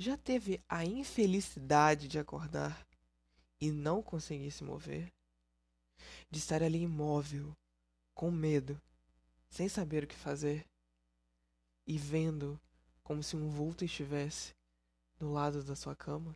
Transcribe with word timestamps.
Já 0.00 0.16
teve 0.16 0.62
a 0.68 0.84
infelicidade 0.84 2.06
de 2.06 2.20
acordar 2.20 2.86
e 3.60 3.72
não 3.72 4.00
conseguir 4.00 4.52
se 4.52 4.62
mover? 4.62 5.12
De 6.30 6.38
estar 6.38 6.62
ali 6.62 6.82
imóvel, 6.82 7.52
com 8.14 8.30
medo, 8.30 8.80
sem 9.50 9.68
saber 9.68 10.04
o 10.04 10.06
que 10.06 10.14
fazer 10.14 10.64
e 11.84 11.98
vendo 11.98 12.60
como 13.02 13.24
se 13.24 13.34
um 13.34 13.50
vulto 13.50 13.84
estivesse 13.84 14.54
do 15.18 15.32
lado 15.32 15.64
da 15.64 15.74
sua 15.74 15.96
cama? 15.96 16.32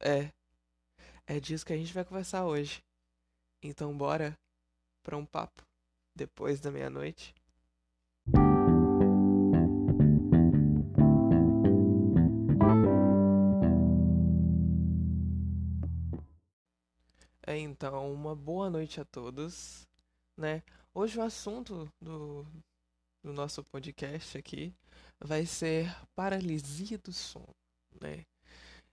É, 0.00 0.32
é 1.28 1.38
disso 1.38 1.64
que 1.64 1.72
a 1.72 1.76
gente 1.76 1.94
vai 1.94 2.04
conversar 2.04 2.44
hoje. 2.46 2.82
Então 3.62 3.96
bora 3.96 4.36
para 5.04 5.16
um 5.16 5.24
papo 5.24 5.62
depois 6.16 6.58
da 6.58 6.72
meia-noite? 6.72 7.32
Então, 17.64 18.12
uma 18.12 18.36
boa 18.36 18.68
noite 18.68 19.00
a 19.00 19.04
todos, 19.04 19.88
né? 20.36 20.62
Hoje 20.92 21.18
o 21.18 21.22
assunto 21.22 21.90
do, 22.00 22.46
do 23.22 23.32
nosso 23.32 23.64
podcast 23.64 24.36
aqui 24.36 24.72
vai 25.18 25.46
ser 25.46 25.90
paralisia 26.14 26.98
do 26.98 27.12
sono, 27.12 27.54
né? 28.00 28.26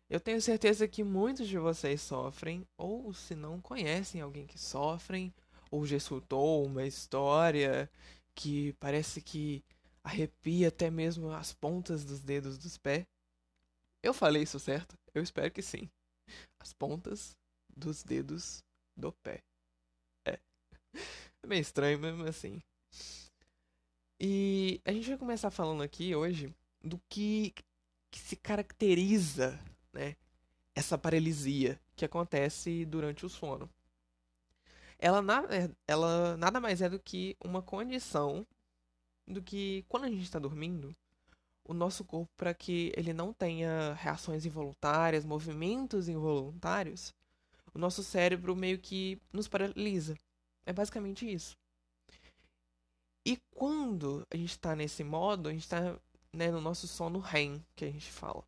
Eu 0.10 0.20
tenho 0.20 0.42
certeza 0.42 0.88
que 0.88 1.04
muitos 1.04 1.48
de 1.48 1.58
vocês 1.58 2.02
sofrem, 2.02 2.66
ou 2.78 3.14
se 3.14 3.36
não 3.36 3.62
conhecem 3.62 4.22
alguém 4.22 4.48
que 4.48 4.58
sofrem, 4.58 5.34
ou 5.70 5.86
já 5.86 5.98
escutou 5.98 6.66
uma 6.66 6.86
história 6.86 7.90
que 8.34 8.74
parece 8.74 9.22
que 9.22 9.64
arrepia 10.04 10.70
até 10.70 10.90
mesmo 10.90 11.30
as 11.32 11.54
pontas 11.54 12.06
dos 12.06 12.22
dedos 12.22 12.58
dos 12.58 12.78
pés. 12.78 13.06
Eu 14.02 14.14
falei 14.14 14.44
isso 14.44 14.60
certo? 14.60 14.98
Eu 15.14 15.22
espero 15.22 15.52
que 15.52 15.62
sim. 15.62 15.90
As 16.60 16.74
pontas 16.74 17.38
dos 17.76 18.04
dedos 18.04 18.64
do 18.96 19.12
pé. 19.12 19.44
É. 20.26 20.40
É 21.44 21.48
meio 21.48 21.62
estranho 21.62 22.00
mesmo 22.00 22.24
assim. 22.24 22.62
E 24.20 24.80
a 24.86 24.92
gente 24.92 25.10
vai 25.10 25.18
começar 25.18 25.50
falando 25.50 25.82
aqui 25.82 26.16
hoje 26.16 26.54
do 26.84 27.02
que, 27.10 27.54
que 28.12 28.20
se 28.20 28.36
caracteriza, 28.36 29.60
né, 29.92 30.16
essa 30.76 30.98
paralisia 30.98 31.80
que 31.96 32.06
acontece 32.06 32.86
durante 32.86 33.26
o 33.26 33.30
sono. 33.30 33.70
Ela, 35.00 35.22
na, 35.22 35.44
ela 35.88 36.38
nada 36.38 36.60
mais 36.60 36.82
é 36.82 36.90
do 36.90 37.00
que 37.00 37.36
uma 37.44 37.64
condição 37.64 38.46
do 39.28 39.42
que 39.42 39.84
quando 39.90 40.06
a 40.06 40.10
gente 40.10 40.24
está 40.24 40.38
dormindo, 40.38 40.96
o 41.64 41.74
nosso 41.74 42.04
corpo, 42.04 42.32
para 42.36 42.54
que 42.54 42.92
ele 42.96 43.14
não 43.14 43.34
tenha 43.34 43.94
reações 43.94 44.46
involuntárias, 44.46 45.26
movimentos 45.26 46.08
involuntários, 46.10 47.14
o 47.74 47.80
nosso 47.80 48.04
cérebro 48.04 48.56
meio 48.56 48.78
que 48.78 49.20
nos 49.32 49.48
paralisa. 49.48 50.16
É 50.66 50.74
basicamente 50.74 51.32
isso. 51.32 51.58
E 53.26 53.38
quando 53.52 54.26
a 54.32 54.38
gente 54.38 54.52
está 54.52 54.76
nesse 54.76 55.04
modo, 55.04 55.50
a 55.50 55.52
gente 55.52 55.62
está 55.62 55.96
né, 56.34 56.50
no 56.50 56.62
nosso 56.62 56.88
sono 56.88 57.20
REM, 57.20 57.64
que 57.76 57.86
a 57.86 57.92
gente 57.92 58.12
fala. 58.12 58.44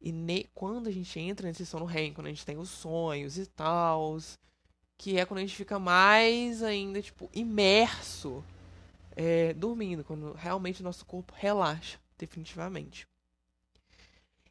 E 0.00 0.12
ne 0.12 0.44
quando 0.54 0.88
a 0.88 0.92
gente 0.92 1.18
entra 1.18 1.46
nesse 1.46 1.66
sono 1.66 1.84
REM, 1.84 2.12
quando 2.12 2.28
a 2.28 2.30
gente 2.30 2.46
tem 2.46 2.56
os 2.56 2.70
sonhos 2.70 3.36
e 3.38 3.46
tal, 3.46 4.18
que 4.96 5.18
é 5.18 5.26
quando 5.26 5.38
a 5.38 5.42
gente 5.42 5.56
fica 5.56 5.78
mais 5.78 6.62
ainda, 6.62 7.02
tipo, 7.02 7.28
imerso 7.34 8.44
é, 9.16 9.52
dormindo, 9.54 10.04
quando 10.04 10.32
realmente 10.32 10.80
o 10.80 10.84
nosso 10.84 11.04
corpo 11.04 11.34
relaxa, 11.36 11.98
definitivamente. 12.16 13.06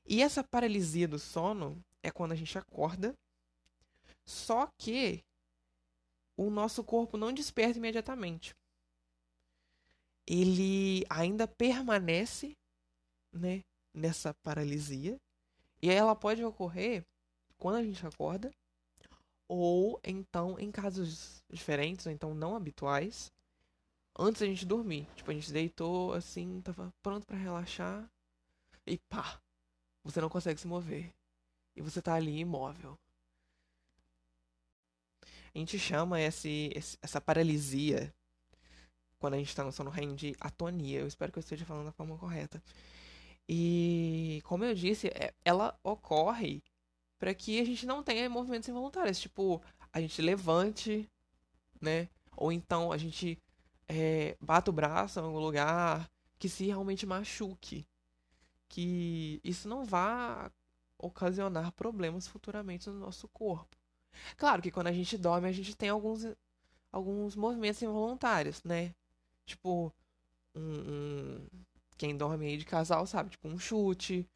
E 0.05 0.21
essa 0.21 0.43
paralisia 0.43 1.07
do 1.07 1.19
sono 1.19 1.77
é 2.03 2.11
quando 2.11 2.31
a 2.31 2.35
gente 2.35 2.57
acorda 2.57 3.15
só 4.29 4.69
que 4.77 5.23
o 6.37 6.51
nosso 6.51 6.83
corpo 6.83 7.17
não 7.17 7.33
desperta 7.33 7.79
imediatamente. 7.79 8.55
Ele 10.27 11.03
ainda 11.09 11.47
permanece, 11.47 12.55
né, 13.33 13.63
nessa 13.91 14.31
paralisia. 14.43 15.19
E 15.81 15.89
ela 15.89 16.15
pode 16.15 16.43
ocorrer 16.43 17.03
quando 17.57 17.77
a 17.77 17.83
gente 17.83 18.05
acorda 18.05 18.53
ou 19.47 19.99
então 20.03 20.59
em 20.59 20.71
casos 20.71 21.43
diferentes, 21.49 22.05
ou 22.05 22.11
então 22.11 22.35
não 22.35 22.55
habituais, 22.55 23.33
antes 24.17 24.41
da 24.41 24.47
gente 24.47 24.63
dormir. 24.63 25.07
Tipo, 25.15 25.31
a 25.31 25.33
gente 25.33 25.51
deitou 25.51 26.13
assim, 26.13 26.61
tava 26.61 26.93
pronto 27.01 27.25
para 27.25 27.35
relaxar 27.35 28.07
e 28.85 28.99
pá, 29.09 29.41
você 30.03 30.21
não 30.21 30.29
consegue 30.29 30.59
se 30.59 30.67
mover. 30.67 31.11
E 31.75 31.81
você 31.81 31.99
tá 31.99 32.13
ali 32.13 32.37
imóvel. 32.37 32.95
A 35.53 35.57
gente 35.57 35.79
chama 35.79 36.21
esse, 36.21 36.71
esse, 36.75 36.97
essa 37.01 37.19
paralisia, 37.19 38.13
quando 39.17 39.33
a 39.33 39.37
gente 39.37 39.49
está 39.49 39.63
no 39.63 39.71
sono 39.71 39.89
REM, 39.89 40.15
de 40.15 40.35
atonia. 40.39 40.99
Eu 40.99 41.07
espero 41.07 41.31
que 41.31 41.39
eu 41.39 41.41
esteja 41.41 41.65
falando 41.65 41.85
da 41.85 41.91
forma 41.91 42.17
correta. 42.17 42.61
E, 43.47 44.41
como 44.45 44.63
eu 44.63 44.75
disse, 44.75 45.07
é, 45.07 45.33
ela 45.43 45.77
ocorre 45.83 46.63
para 47.17 47.33
que 47.33 47.59
a 47.59 47.65
gente 47.65 47.85
não 47.85 48.03
tenha 48.03 48.29
movimentos 48.29 48.69
involuntários. 48.69 49.19
Tipo, 49.19 49.61
a 49.91 49.99
gente 49.99 50.21
levante, 50.21 51.09
né? 51.81 52.07
Ou 52.37 52.51
então 52.51 52.91
a 52.91 52.97
gente 52.97 53.37
é, 53.87 54.37
bata 54.39 54.69
o 54.69 54.73
braço 54.73 55.19
em 55.19 55.23
algum 55.23 55.39
lugar 55.39 56.09
que 56.37 56.47
se 56.47 56.65
realmente 56.65 57.05
machuque. 57.05 57.87
Que 58.67 59.41
isso 59.43 59.67
não 59.67 59.83
vá 59.83 60.51
ocasionar 60.97 61.71
problemas 61.71 62.27
futuramente 62.27 62.87
no 62.89 62.99
nosso 62.99 63.27
corpo. 63.29 63.78
Claro 64.37 64.61
que 64.61 64.71
quando 64.71 64.87
a 64.87 64.91
gente 64.91 65.17
dorme, 65.17 65.47
a 65.47 65.51
gente 65.51 65.75
tem 65.75 65.89
alguns, 65.89 66.25
alguns 66.91 67.35
movimentos 67.35 67.81
involuntários, 67.81 68.63
né? 68.63 68.93
Tipo, 69.45 69.93
um, 70.55 70.61
um, 70.61 71.47
quem 71.97 72.15
dorme 72.15 72.47
aí 72.47 72.57
de 72.57 72.65
casal 72.65 73.05
sabe, 73.05 73.31
tipo, 73.31 73.47
um 73.47 73.59
chute, 73.59 74.27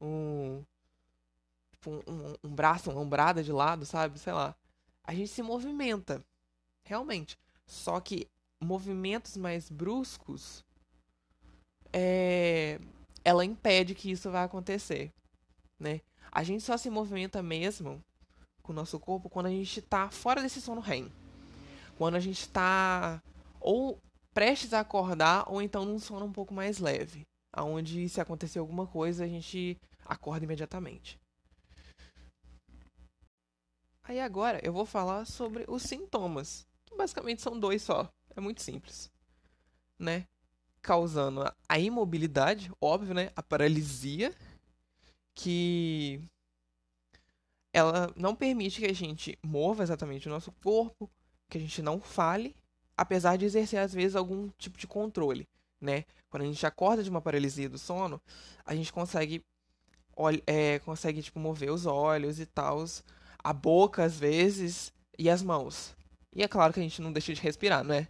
um, 0.00 0.64
tipo, 1.72 1.90
um, 1.90 2.34
um 2.44 2.54
braço, 2.54 2.90
uma 2.90 3.00
ombrada 3.00 3.42
de 3.42 3.52
lado, 3.52 3.84
sabe? 3.86 4.18
Sei 4.18 4.32
lá. 4.32 4.54
A 5.04 5.14
gente 5.14 5.28
se 5.28 5.42
movimenta, 5.42 6.24
realmente. 6.82 7.38
Só 7.66 8.00
que 8.00 8.28
movimentos 8.60 9.36
mais 9.36 9.70
bruscos, 9.70 10.64
é, 11.92 12.80
ela 13.24 13.44
impede 13.44 13.94
que 13.94 14.10
isso 14.10 14.30
vá 14.30 14.44
acontecer, 14.44 15.12
né? 15.78 16.00
A 16.30 16.42
gente 16.42 16.62
só 16.62 16.76
se 16.76 16.90
movimenta 16.90 17.42
mesmo 17.42 18.04
com 18.66 18.72
o 18.72 18.76
nosso 18.76 18.98
corpo 18.98 19.30
quando 19.30 19.46
a 19.46 19.50
gente 19.50 19.78
está 19.78 20.10
fora 20.10 20.42
desse 20.42 20.60
sono 20.60 20.80
REM. 20.80 21.10
Quando 21.96 22.16
a 22.16 22.20
gente 22.20 22.40
está 22.40 23.22
ou 23.60 23.98
prestes 24.34 24.74
a 24.74 24.80
acordar 24.80 25.50
ou 25.50 25.62
então 25.62 25.84
num 25.84 25.98
sono 25.98 26.26
um 26.26 26.32
pouco 26.32 26.52
mais 26.52 26.78
leve, 26.78 27.26
aonde 27.52 28.08
se 28.08 28.20
acontecer 28.20 28.58
alguma 28.58 28.86
coisa 28.86 29.24
a 29.24 29.28
gente 29.28 29.78
acorda 30.04 30.44
imediatamente. 30.44 31.18
Aí 34.02 34.20
agora 34.20 34.60
eu 34.62 34.72
vou 34.72 34.84
falar 34.84 35.24
sobre 35.24 35.64
os 35.66 35.82
sintomas, 35.82 36.66
que 36.84 36.94
basicamente 36.96 37.42
são 37.42 37.58
dois 37.58 37.82
só. 37.82 38.08
É 38.36 38.40
muito 38.40 38.62
simples, 38.62 39.10
né? 39.98 40.26
Causando 40.82 41.42
a 41.68 41.78
imobilidade, 41.78 42.70
óbvio, 42.80 43.14
né? 43.14 43.32
A 43.34 43.42
paralisia, 43.42 44.32
que 45.34 46.20
ela 47.76 48.10
não 48.16 48.34
permite 48.34 48.80
que 48.80 48.86
a 48.86 48.94
gente 48.94 49.38
mova 49.44 49.82
exatamente 49.82 50.26
o 50.26 50.30
nosso 50.30 50.50
corpo, 50.64 51.10
que 51.50 51.58
a 51.58 51.60
gente 51.60 51.82
não 51.82 52.00
fale, 52.00 52.56
apesar 52.96 53.36
de 53.36 53.44
exercer 53.44 53.78
às 53.78 53.92
vezes 53.92 54.16
algum 54.16 54.48
tipo 54.56 54.78
de 54.78 54.86
controle, 54.86 55.46
né? 55.78 56.06
Quando 56.30 56.44
a 56.44 56.46
gente 56.46 56.64
acorda 56.64 57.04
de 57.04 57.10
uma 57.10 57.20
paralisia 57.20 57.68
do 57.68 57.76
sono, 57.76 58.18
a 58.64 58.74
gente 58.74 58.90
consegue 58.90 59.44
é, 60.46 60.78
consegue 60.78 61.22
tipo 61.22 61.38
mover 61.38 61.70
os 61.70 61.84
olhos 61.84 62.40
e 62.40 62.46
tal, 62.46 62.82
a 63.44 63.52
boca 63.52 64.04
às 64.04 64.18
vezes 64.18 64.90
e 65.18 65.28
as 65.28 65.42
mãos. 65.42 65.94
E 66.34 66.42
é 66.42 66.48
claro 66.48 66.72
que 66.72 66.80
a 66.80 66.82
gente 66.82 67.02
não 67.02 67.12
deixa 67.12 67.34
de 67.34 67.42
respirar, 67.42 67.84
né? 67.84 68.08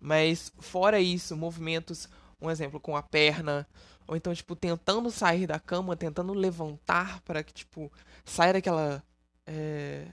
Mas 0.00 0.52
fora 0.58 0.98
isso, 0.98 1.36
movimentos, 1.36 2.08
um 2.40 2.50
exemplo 2.50 2.80
com 2.80 2.96
a 2.96 3.02
perna, 3.02 3.66
ou 4.06 4.16
então, 4.16 4.34
tipo, 4.34 4.56
tentando 4.56 5.10
sair 5.10 5.46
da 5.46 5.60
cama, 5.60 5.96
tentando 5.96 6.32
levantar 6.32 7.20
para 7.22 7.42
que, 7.42 7.52
tipo, 7.52 7.92
saia 8.24 8.54
daquela. 8.54 9.02
É, 9.46 10.08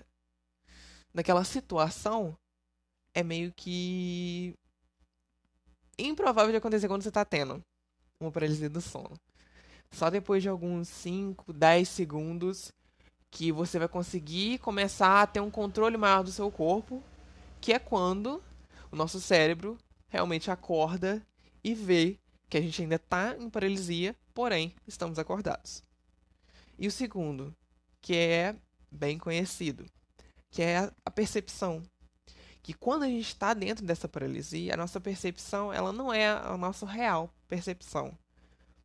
daquela 1.14 1.44
situação. 1.44 2.38
É 3.14 3.24
meio 3.24 3.52
que. 3.54 4.54
improvável 5.98 6.52
de 6.52 6.58
acontecer 6.58 6.88
quando 6.88 7.02
você 7.02 7.12
tá 7.12 7.26
tendo 7.26 7.64
uma 8.20 8.32
paralisia 8.32 8.70
do 8.70 8.82
sono. 8.82 9.20
Só 9.92 10.10
depois 10.10 10.44
de 10.44 10.50
alguns 10.50 10.88
5, 10.90 11.52
10 11.54 11.88
segundos 11.88 12.72
que 13.32 13.52
você 13.52 13.80
vai 13.80 13.88
conseguir 13.88 14.60
começar 14.60 15.22
a 15.22 15.28
ter 15.28 15.40
um 15.40 15.50
controle 15.50 15.98
maior 15.98 16.24
do 16.24 16.32
seu 16.32 16.52
corpo, 16.52 17.02
que 17.60 17.74
é 17.74 17.80
quando 17.80 18.44
o 18.92 18.96
nosso 18.96 19.20
cérebro 19.20 19.78
realmente 20.08 20.52
acorda 20.52 21.26
e 21.64 21.74
vê 21.74 22.20
que 22.50 22.58
a 22.58 22.62
gente 22.62 22.82
ainda 22.82 22.96
está 22.96 23.36
em 23.38 23.50
paralisia, 23.50 24.16
porém 24.34 24.74
estamos 24.88 25.20
acordados. 25.20 25.84
E 26.78 26.88
o 26.88 26.92
segundo, 26.92 27.56
que 28.02 28.16
é 28.16 28.56
bem 28.92 29.18
conhecido, 29.18 29.86
que 30.50 30.62
é 30.62 30.92
a 31.06 31.12
percepção. 31.12 31.84
Que 32.62 32.74
quando 32.74 33.04
a 33.04 33.08
gente 33.08 33.28
está 33.28 33.54
dentro 33.54 33.86
dessa 33.86 34.08
paralisia, 34.08 34.74
a 34.74 34.78
nossa 34.78 35.00
percepção 35.00 35.72
ela 35.74 35.92
não 35.92 36.14
é 36.14 36.28
a 36.28 36.58
nossa 36.58 36.86
real 36.86 37.34
percepção. 37.48 38.18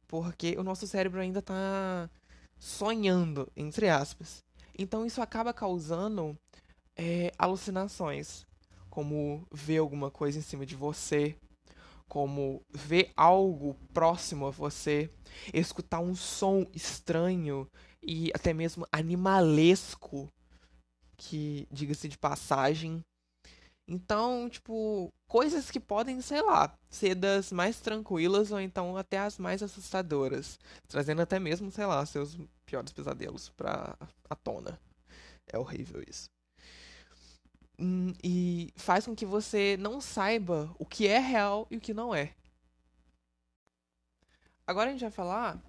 Porque 0.06 0.56
o 0.58 0.62
nosso 0.62 0.86
cérebro 0.86 1.20
ainda 1.20 1.40
está 1.40 2.08
sonhando, 2.58 3.50
entre 3.56 3.88
aspas. 3.88 4.44
Então 4.78 5.04
isso 5.04 5.20
acaba 5.20 5.52
causando 5.52 6.38
é, 6.96 7.32
alucinações, 7.38 8.46
como 8.88 9.46
ver 9.50 9.78
alguma 9.78 10.10
coisa 10.10 10.38
em 10.38 10.42
cima 10.42 10.64
de 10.64 10.76
você, 10.76 11.36
como 12.12 12.60
ver 12.68 13.10
algo 13.16 13.72
próximo 13.94 14.46
a 14.46 14.50
você, 14.50 15.10
escutar 15.54 16.00
um 16.00 16.14
som 16.14 16.66
estranho 16.74 17.66
e 18.02 18.30
até 18.34 18.52
mesmo 18.52 18.86
animalesco, 18.92 20.28
que 21.16 21.66
diga-se 21.72 22.10
de 22.10 22.18
passagem. 22.18 23.00
Então, 23.88 24.46
tipo, 24.50 25.08
coisas 25.26 25.70
que 25.70 25.80
podem, 25.80 26.20
sei 26.20 26.42
lá, 26.42 26.76
ser 26.90 27.14
das 27.14 27.50
mais 27.50 27.80
tranquilas 27.80 28.52
ou 28.52 28.60
então 28.60 28.94
até 28.94 29.16
as 29.16 29.38
mais 29.38 29.62
assustadoras, 29.62 30.58
trazendo 30.88 31.22
até 31.22 31.38
mesmo, 31.38 31.70
sei 31.70 31.86
lá, 31.86 32.04
seus 32.04 32.36
piores 32.66 32.92
pesadelos 32.92 33.48
pra 33.56 33.96
à 34.28 34.36
tona. 34.36 34.78
É 35.50 35.58
horrível 35.58 36.04
isso. 36.06 36.28
Hum, 37.78 38.12
e 38.22 38.72
faz 38.76 39.06
com 39.06 39.14
que 39.14 39.26
você 39.26 39.76
não 39.78 40.00
saiba 40.00 40.74
o 40.78 40.86
que 40.86 41.06
é 41.06 41.18
real 41.18 41.66
e 41.70 41.76
o 41.76 41.80
que 41.80 41.94
não 41.94 42.14
é. 42.14 42.34
Agora 44.66 44.90
a 44.90 44.92
gente 44.92 45.02
vai 45.02 45.10
falar 45.10 45.60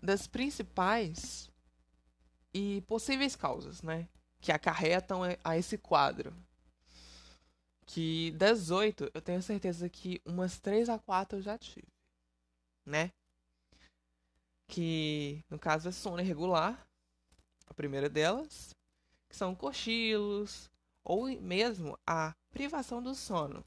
das 0.00 0.26
principais 0.26 1.50
e 2.54 2.82
possíveis 2.82 3.34
causas, 3.36 3.82
né? 3.82 4.08
Que 4.40 4.52
acarretam 4.52 5.20
a 5.42 5.56
esse 5.56 5.78
quadro. 5.78 6.34
Que 7.86 8.30
das 8.32 8.70
oito, 8.70 9.10
eu 9.12 9.20
tenho 9.20 9.42
certeza 9.42 9.88
que 9.88 10.20
umas 10.24 10.58
três 10.58 10.88
a 10.88 10.98
quatro 10.98 11.38
eu 11.38 11.42
já 11.42 11.58
tive, 11.58 11.86
né? 12.86 13.10
Que 14.68 15.44
no 15.50 15.58
caso 15.58 15.88
é 15.88 15.92
sono 15.92 16.20
irregular, 16.20 16.86
a 17.66 17.74
primeira 17.74 18.08
delas, 18.08 18.70
que 19.28 19.36
são 19.36 19.54
cochilos, 19.54 20.70
ou 21.04 21.26
mesmo 21.40 21.98
a 22.06 22.34
privação 22.50 23.02
do 23.02 23.14
sono. 23.14 23.64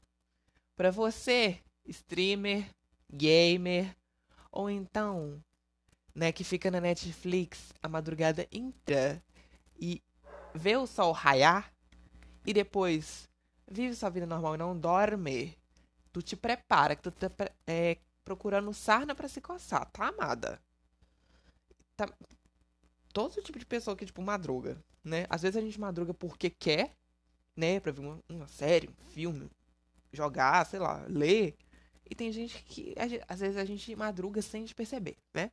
Para 0.76 0.90
você, 0.90 1.60
streamer, 1.86 2.68
gamer, 3.12 3.96
ou 4.50 4.70
então, 4.70 5.42
né, 6.14 6.32
que 6.32 6.44
fica 6.44 6.70
na 6.70 6.80
Netflix 6.80 7.72
a 7.82 7.88
madrugada 7.88 8.46
inteira 8.50 9.22
e 9.78 10.02
vê 10.54 10.76
o 10.76 10.86
sol 10.86 11.12
raiar 11.12 11.72
e 12.46 12.52
depois 12.52 13.28
vive 13.70 13.94
sua 13.94 14.10
vida 14.10 14.26
normal 14.26 14.54
e 14.54 14.58
não 14.58 14.78
dorme, 14.78 15.56
tu 16.12 16.22
te 16.22 16.36
prepara, 16.36 16.96
que 16.96 17.02
tu 17.02 17.10
tá 17.10 17.30
é, 17.66 17.98
procurando 18.24 18.72
sarna 18.72 19.14
para 19.14 19.28
se 19.28 19.40
coçar, 19.40 19.90
tá, 19.90 20.08
amada? 20.08 20.60
Tá... 21.96 22.08
Todo 23.12 23.42
tipo 23.42 23.58
de 23.58 23.66
pessoa 23.66 23.96
que, 23.96 24.06
tipo, 24.06 24.22
madruga, 24.22 24.82
né? 25.02 25.26
Às 25.28 25.42
vezes 25.42 25.56
a 25.56 25.60
gente 25.60 25.80
madruga 25.80 26.14
porque 26.14 26.50
quer, 26.50 26.94
né, 27.56 27.80
pra 27.80 27.92
ver 27.92 28.00
uma, 28.00 28.20
uma 28.28 28.48
série, 28.48 28.88
um 28.88 29.10
filme, 29.12 29.50
jogar, 30.12 30.64
sei 30.66 30.78
lá, 30.78 31.04
ler. 31.08 31.56
E 32.08 32.14
tem 32.14 32.30
gente 32.30 32.62
que 32.64 32.94
às 33.28 33.40
vezes 33.40 33.56
a 33.56 33.64
gente 33.64 33.94
madruga 33.96 34.42
sem 34.42 34.66
perceber, 34.68 35.16
né? 35.34 35.50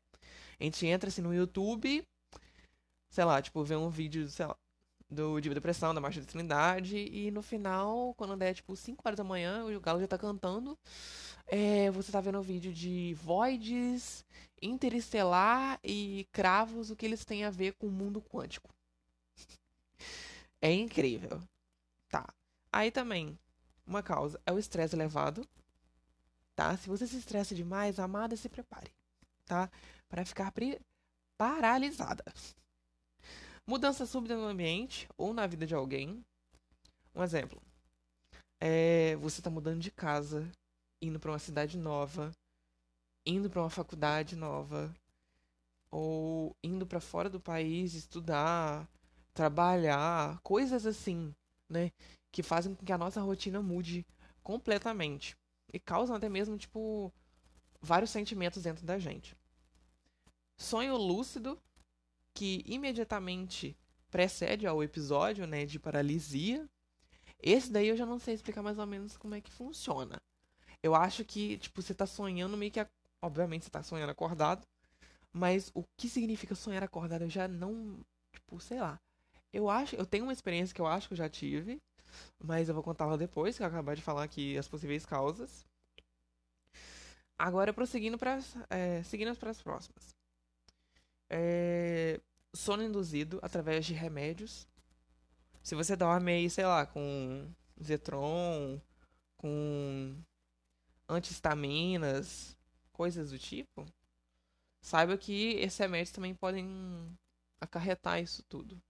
A 0.60 0.64
gente 0.64 0.86
entra 0.86 1.10
assim 1.10 1.22
no 1.22 1.34
YouTube, 1.34 2.06
sei 3.10 3.26
lá, 3.26 3.42
tipo, 3.42 3.64
vê 3.64 3.76
um 3.76 3.90
vídeo, 3.90 4.30
sei 4.30 4.46
lá, 4.46 4.56
do 5.10 5.40
Diva 5.40 5.56
Depressão, 5.56 5.94
da 5.94 6.02
Marcha 6.02 6.20
da 6.20 6.28
Trindade, 6.28 6.98
e 6.98 7.32
no 7.32 7.42
final, 7.42 8.14
quando 8.16 8.36
der 8.36 8.54
tipo 8.54 8.76
5 8.76 9.02
horas 9.06 9.18
da 9.18 9.24
manhã, 9.24 9.66
o 9.66 9.80
galo 9.80 10.00
já 10.00 10.08
tá 10.08 10.18
cantando. 10.18 10.78
É, 11.48 11.92
você 11.92 12.12
tá 12.12 12.22
vendo 12.22 12.40
o 12.40 12.44
vídeo 12.44 12.74
de 12.74 13.14
voids, 13.16 14.26
interestelar 14.62 15.80
e 15.84 16.28
cravos, 16.32 16.90
o 16.90 16.96
que 16.96 17.06
eles 17.06 17.26
têm 17.26 17.44
a 17.44 17.50
ver 17.50 17.74
com 17.74 17.88
o 17.88 17.92
mundo 17.92 18.22
quântico. 18.22 18.70
É 20.62 20.72
incrível. 20.72 21.42
Tá. 22.14 22.32
Aí 22.72 22.92
também, 22.92 23.40
uma 23.88 24.04
causa 24.04 24.40
é 24.46 24.52
o 24.52 24.60
estresse 24.60 24.96
elevado. 24.96 25.50
Tá? 26.56 26.78
Se 26.78 26.88
você 26.88 27.08
se 27.08 27.18
estressa 27.18 27.56
demais, 27.56 27.98
amada, 27.98 28.38
se 28.38 28.48
prepare. 28.48 28.94
Tá? 29.46 29.68
Para 30.08 30.24
ficar 30.24 30.54
paralisada. 31.36 32.24
Mudança 33.66 34.06
súbita 34.06 34.36
no 34.36 34.44
ambiente 34.44 35.10
ou 35.18 35.34
na 35.34 35.48
vida 35.48 35.66
de 35.66 35.74
alguém. 35.74 36.24
Um 37.16 37.24
exemplo. 37.24 37.60
É, 38.60 39.16
você 39.16 39.40
está 39.40 39.50
mudando 39.50 39.80
de 39.80 39.90
casa, 39.90 40.48
indo 41.02 41.20
para 41.20 41.32
uma 41.32 41.40
cidade 41.40 41.80
nova, 41.80 42.32
indo 43.26 43.50
para 43.50 43.60
uma 43.62 43.72
faculdade 43.72 44.36
nova, 44.36 44.94
ou 45.90 46.56
indo 46.64 46.86
para 46.86 47.00
fora 47.00 47.28
do 47.28 47.40
país 47.40 47.96
estudar, 47.96 48.88
trabalhar, 49.34 50.40
coisas 50.44 50.86
assim 50.86 51.34
né? 51.74 51.92
Que 52.32 52.42
fazem 52.42 52.74
com 52.74 52.86
que 52.86 52.94
a 52.94 52.98
nossa 52.98 53.22
rotina 53.22 53.62
mude 53.62 54.06
completamente. 54.42 55.36
E 55.74 55.80
causam 55.80 56.16
até 56.16 56.30
mesmo, 56.30 56.58
tipo, 56.58 57.12
vários 57.82 58.12
sentimentos 58.12 58.64
dentro 58.64 58.86
da 58.86 58.98
gente. 59.00 59.36
Sonho 60.58 60.96
lúcido, 60.96 61.60
que 62.34 62.64
imediatamente 62.66 63.76
precede 64.10 64.68
ao 64.68 64.84
episódio, 64.84 65.48
né, 65.48 65.66
de 65.66 65.80
paralisia. 65.80 66.70
Esse 67.42 67.72
daí 67.72 67.88
eu 67.88 67.98
já 67.98 68.06
não 68.06 68.20
sei 68.20 68.36
explicar 68.36 68.62
mais 68.62 68.78
ou 68.78 68.86
menos 68.86 69.18
como 69.18 69.36
é 69.36 69.42
que 69.42 69.52
funciona. 69.52 70.22
Eu 70.82 70.94
acho 70.96 71.26
que, 71.26 71.58
tipo, 71.58 71.82
você 71.82 71.94
tá 71.94 72.06
sonhando 72.06 72.58
meio 72.58 72.72
que. 72.72 72.86
Obviamente 73.22 73.66
você 73.66 73.72
tá 73.72 73.82
sonhando 73.82 74.12
acordado. 74.12 74.68
Mas 75.32 75.72
o 75.74 75.84
que 75.98 76.08
significa 76.08 76.54
sonhar 76.56 76.84
acordado 76.84 77.24
eu 77.24 77.30
já 77.30 77.48
não. 77.48 78.00
Tipo, 78.32 78.60
sei 78.60 78.80
lá. 78.80 79.00
Eu 79.54 79.70
acho, 79.70 79.96
eu 79.96 80.06
tenho 80.06 80.24
uma 80.24 80.34
experiência 80.34 80.74
que 80.74 80.82
eu 80.82 80.88
acho 80.88 81.08
que 81.08 81.14
eu 81.14 81.18
já 81.18 81.30
tive, 81.30 81.80
mas 82.44 82.68
eu 82.68 82.74
vou 82.74 82.84
contar 82.84 83.06
lá 83.06 83.16
depois, 83.16 83.56
que 83.56 83.64
eu 83.64 83.68
acabar 83.68 83.96
de 83.96 84.02
falar 84.02 84.24
aqui 84.24 84.58
as 84.58 84.68
possíveis 84.68 85.06
causas. 85.06 85.64
Agora, 87.38 87.72
prosseguindo 87.72 88.18
para 88.18 88.40
é, 88.70 89.04
seguindo 89.04 89.36
para 89.36 89.52
as 89.52 89.62
próximas. 89.62 90.16
É, 91.30 92.20
sono 92.54 92.84
induzido 92.84 93.40
através 93.44 93.86
de 93.86 93.94
remédios. 93.94 94.68
Se 95.64 95.76
você 95.76 95.96
dorme 95.96 96.32
aí, 96.32 96.50
sei 96.50 96.66
lá, 96.66 96.86
com 96.86 97.48
Zetron, 97.82 98.82
com 99.38 100.18
antihistaminas, 101.08 102.58
coisas 102.92 103.32
do 103.32 103.38
tipo, 103.40 103.86
saiba 104.82 105.18
que 105.18 105.54
esses 105.58 105.78
remédios 105.78 106.12
também 106.12 106.34
podem 106.34 107.18
acarretar 107.62 108.22
isso 108.22 108.44
tudo 108.44 108.82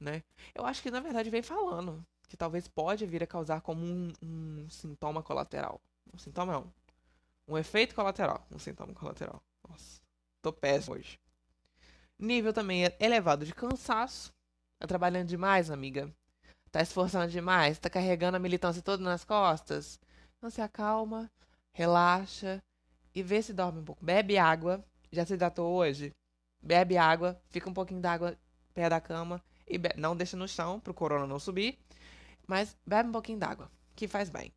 né? 0.00 0.22
Eu 0.54 0.64
acho 0.66 0.82
que 0.82 0.90
na 0.90 1.00
verdade 1.00 1.30
vem 1.30 1.42
falando 1.42 2.04
que 2.28 2.36
talvez 2.36 2.68
pode 2.68 3.06
vir 3.06 3.22
a 3.22 3.26
causar 3.26 3.60
como 3.60 3.84
um, 3.84 4.12
um 4.22 4.68
sintoma 4.68 5.22
colateral. 5.22 5.80
Um 6.12 6.18
sintoma 6.18 6.52
não. 6.52 6.72
Um 7.48 7.56
efeito 7.56 7.94
colateral. 7.94 8.44
Um 8.50 8.58
sintoma 8.58 8.92
colateral. 8.94 9.40
Nossa, 9.68 10.00
tô 10.42 10.52
péssimo 10.52 10.96
hoje. 10.96 11.18
Nível 12.18 12.52
também 12.52 12.82
elevado 12.98 13.44
de 13.44 13.54
cansaço. 13.54 14.32
Tá 14.78 14.86
trabalhando 14.86 15.28
demais, 15.28 15.70
amiga? 15.70 16.12
Tá 16.70 16.82
esforçando 16.82 17.30
demais? 17.30 17.78
Tá 17.78 17.88
carregando 17.88 18.36
a 18.36 18.40
militância 18.40 18.82
toda 18.82 19.02
nas 19.02 19.24
costas? 19.24 19.98
Então 20.36 20.50
se 20.50 20.60
acalma, 20.60 21.30
relaxa 21.72 22.62
e 23.14 23.22
vê 23.22 23.40
se 23.40 23.52
dorme 23.52 23.80
um 23.80 23.84
pouco. 23.84 24.04
Bebe 24.04 24.36
água. 24.36 24.84
Já 25.12 25.24
se 25.24 25.34
hidratou 25.34 25.72
hoje? 25.72 26.12
Bebe 26.60 26.98
água, 26.98 27.40
fica 27.48 27.70
um 27.70 27.72
pouquinho 27.72 28.00
d'água 28.00 28.36
perto 28.74 28.90
da 28.90 29.00
cama 29.00 29.42
e 29.66 29.78
não 29.96 30.16
deixa 30.16 30.36
no 30.36 30.48
chão 30.48 30.80
para 30.80 30.90
o 30.90 30.94
corona 30.94 31.26
não 31.26 31.38
subir, 31.38 31.78
mas 32.46 32.76
bebe 32.86 33.08
um 33.08 33.12
pouquinho 33.12 33.38
d'água, 33.38 33.70
que 33.94 34.06
faz 34.06 34.30
bem. 34.30 34.52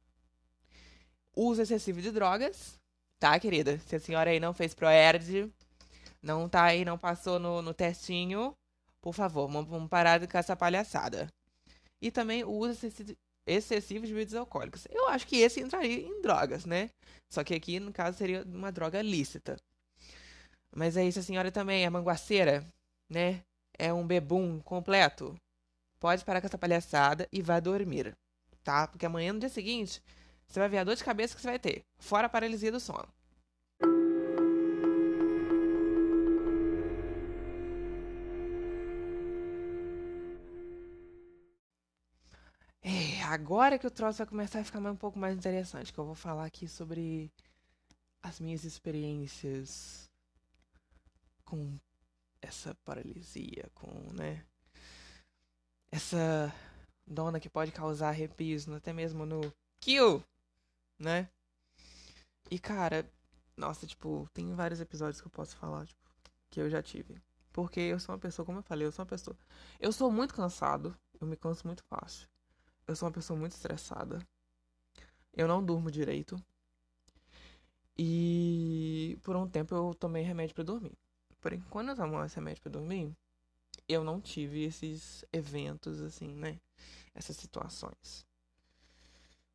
Uso 1.35 1.61
excessivo 1.61 2.01
de 2.01 2.11
drogas, 2.11 2.79
tá, 3.19 3.39
querida? 3.39 3.79
Se 3.79 3.95
a 3.95 3.99
senhora 3.99 4.29
aí 4.29 4.39
não 4.39 4.53
fez 4.53 4.73
ProErd, 4.73 5.51
não 6.21 6.49
tá 6.49 6.63
aí, 6.63 6.83
não 6.83 6.97
passou 6.97 7.39
no, 7.39 7.61
no 7.61 7.73
testinho, 7.73 8.53
por 9.01 9.13
favor, 9.13 9.49
vamos 9.49 9.89
parar 9.89 10.25
com 10.27 10.37
essa 10.37 10.55
palhaçada. 10.55 11.27
E 12.01 12.11
também 12.11 12.43
o 12.43 12.51
uso 12.51 12.87
excessivo 13.47 14.05
de 14.05 14.13
bebidas 14.13 14.35
alcoólicas. 14.35 14.87
Eu 14.89 15.07
acho 15.09 15.25
que 15.25 15.37
esse 15.37 15.59
entraria 15.59 16.07
em 16.07 16.21
drogas, 16.21 16.65
né? 16.65 16.89
Só 17.29 17.43
que 17.43 17.53
aqui, 17.53 17.79
no 17.79 17.91
caso, 17.91 18.17
seria 18.17 18.43
uma 18.43 18.71
droga 18.71 19.01
lícita. 19.01 19.57
Mas 20.75 20.97
é 20.97 21.05
isso, 21.05 21.19
a 21.19 21.23
senhora 21.23 21.51
também 21.51 21.83
é 21.83 21.89
manguaceira, 21.89 22.65
né? 23.09 23.41
é 23.79 23.93
um 23.93 24.05
bebum 24.05 24.59
completo, 24.59 25.35
pode 25.99 26.25
parar 26.25 26.41
com 26.41 26.47
essa 26.47 26.57
palhaçada 26.57 27.27
e 27.31 27.41
vá 27.41 27.59
dormir, 27.59 28.15
tá? 28.63 28.87
Porque 28.87 29.05
amanhã, 29.05 29.33
no 29.33 29.39
dia 29.39 29.49
seguinte, 29.49 30.03
você 30.45 30.59
vai 30.59 30.69
ver 30.69 30.79
a 30.79 30.83
dor 30.83 30.95
de 30.95 31.03
cabeça 31.03 31.33
que 31.35 31.41
você 31.41 31.47
vai 31.47 31.59
ter, 31.59 31.85
fora 31.97 32.27
a 32.27 32.29
paralisia 32.29 32.71
do 32.71 32.79
sono. 32.79 33.07
É, 42.81 43.21
agora 43.23 43.77
que 43.77 43.87
o 43.87 43.91
troço 43.91 44.19
vai 44.19 44.27
começar 44.27 44.59
a 44.59 44.63
ficar 44.63 44.79
um 44.79 44.95
pouco 44.95 45.17
mais 45.17 45.35
interessante, 45.35 45.93
que 45.93 45.99
eu 45.99 46.05
vou 46.05 46.15
falar 46.15 46.45
aqui 46.45 46.67
sobre 46.67 47.31
as 48.21 48.39
minhas 48.39 48.63
experiências 48.63 50.09
com 51.45 51.75
essa 52.49 52.75
paralisia, 52.83 53.69
com, 53.75 54.11
né, 54.13 54.43
essa 55.91 56.53
dona 57.05 57.39
que 57.39 57.49
pode 57.49 57.71
causar 57.71 58.09
arrepios, 58.09 58.67
até 58.69 58.91
mesmo 58.91 59.25
no 59.25 59.53
kill, 59.79 60.23
né? 60.97 61.29
E 62.51 62.57
cara, 62.59 63.09
nossa, 63.55 63.85
tipo, 63.85 64.27
tem 64.33 64.53
vários 64.55 64.81
episódios 64.81 65.21
que 65.21 65.27
eu 65.27 65.31
posso 65.31 65.55
falar, 65.57 65.85
tipo, 65.85 66.01
que 66.49 66.59
eu 66.59 66.69
já 66.69 66.81
tive. 66.81 67.21
Porque 67.53 67.79
eu 67.79 67.99
sou 67.99 68.13
uma 68.15 68.19
pessoa, 68.19 68.45
como 68.45 68.59
eu 68.59 68.63
falei, 68.63 68.87
eu 68.87 68.91
sou 68.91 69.03
uma 69.03 69.09
pessoa. 69.09 69.37
Eu 69.79 69.91
sou 69.91 70.11
muito 70.11 70.33
cansado, 70.33 70.95
eu 71.19 71.27
me 71.27 71.35
canso 71.37 71.67
muito 71.67 71.83
fácil. 71.83 72.27
Eu 72.87 72.95
sou 72.95 73.07
uma 73.07 73.13
pessoa 73.13 73.37
muito 73.39 73.53
estressada. 73.53 74.25
Eu 75.33 75.47
não 75.47 75.63
durmo 75.63 75.91
direito. 75.91 76.43
E 77.97 79.19
por 79.23 79.35
um 79.35 79.47
tempo 79.47 79.75
eu 79.75 79.93
tomei 79.93 80.23
remédio 80.23 80.55
para 80.55 80.63
dormir. 80.63 80.97
Porém, 81.41 81.61
quando 81.69 81.89
eu 81.89 81.95
tomava 81.95 82.25
esse 82.25 82.35
remédio 82.35 82.61
para 82.61 82.71
dormir, 82.71 83.15
eu 83.87 84.03
não 84.03 84.19
tive 84.21 84.63
esses 84.63 85.25
eventos 85.31 86.01
assim, 86.01 86.35
né? 86.35 86.59
Essas 87.13 87.37
situações. 87.37 88.25